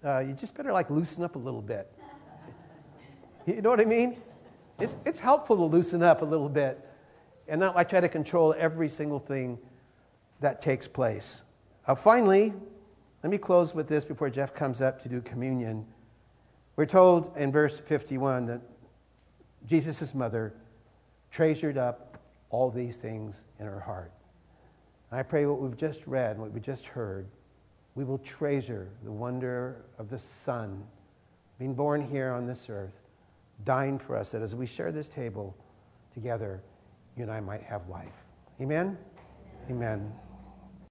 uh, 0.03 0.19
you 0.19 0.33
just 0.33 0.55
better 0.55 0.71
like 0.71 0.89
loosen 0.89 1.23
up 1.23 1.35
a 1.35 1.39
little 1.39 1.61
bit. 1.61 1.91
You 3.45 3.61
know 3.61 3.69
what 3.69 3.79
I 3.79 3.85
mean? 3.85 4.17
It's, 4.77 4.97
it's 5.05 5.19
helpful 5.19 5.55
to 5.55 5.63
loosen 5.63 6.03
up 6.03 6.21
a 6.21 6.25
little 6.25 6.49
bit 6.49 6.85
and 7.47 7.61
not 7.61 7.75
like 7.75 7.87
try 7.87 8.01
to 8.01 8.09
control 8.09 8.53
every 8.57 8.89
single 8.89 9.19
thing 9.19 9.57
that 10.41 10.59
takes 10.59 10.85
place. 10.85 11.43
Uh, 11.87 11.95
finally, 11.95 12.51
let 13.23 13.29
me 13.29 13.37
close 13.37 13.73
with 13.73 13.87
this 13.87 14.03
before 14.03 14.29
Jeff 14.29 14.53
comes 14.53 14.81
up 14.81 15.01
to 15.03 15.07
do 15.07 15.21
communion. 15.21 15.85
We're 16.77 16.85
told 16.85 17.35
in 17.35 17.51
verse 17.51 17.79
51 17.79 18.45
that 18.45 18.61
Jesus' 19.65 20.13
mother 20.13 20.53
treasured 21.31 21.77
up 21.77 22.19
all 22.51 22.69
these 22.69 22.97
things 22.97 23.43
in 23.59 23.65
her 23.65 23.79
heart. 23.79 24.11
I 25.11 25.23
pray 25.23 25.45
what 25.47 25.59
we've 25.59 25.75
just 25.75 26.05
read, 26.05 26.31
and 26.31 26.41
what 26.41 26.51
we 26.51 26.59
just 26.59 26.85
heard, 26.85 27.27
we 27.95 28.03
will 28.03 28.19
treasure 28.19 28.89
the 29.03 29.11
wonder 29.11 29.85
of 29.97 30.09
the 30.09 30.19
Son 30.19 30.83
being 31.57 31.73
born 31.73 32.05
here 32.05 32.31
on 32.31 32.45
this 32.45 32.69
earth, 32.69 33.01
dying 33.65 33.97
for 33.97 34.15
us, 34.15 34.31
that 34.31 34.43
as 34.43 34.53
we 34.53 34.67
share 34.67 34.91
this 34.91 35.09
table 35.09 35.55
together, 36.13 36.61
you 37.15 37.23
and 37.23 37.31
I 37.31 37.39
might 37.39 37.63
have 37.63 37.89
life. 37.89 38.13
Amen? 38.61 38.97
Amen. 39.69 39.97
Amen. 39.97 40.26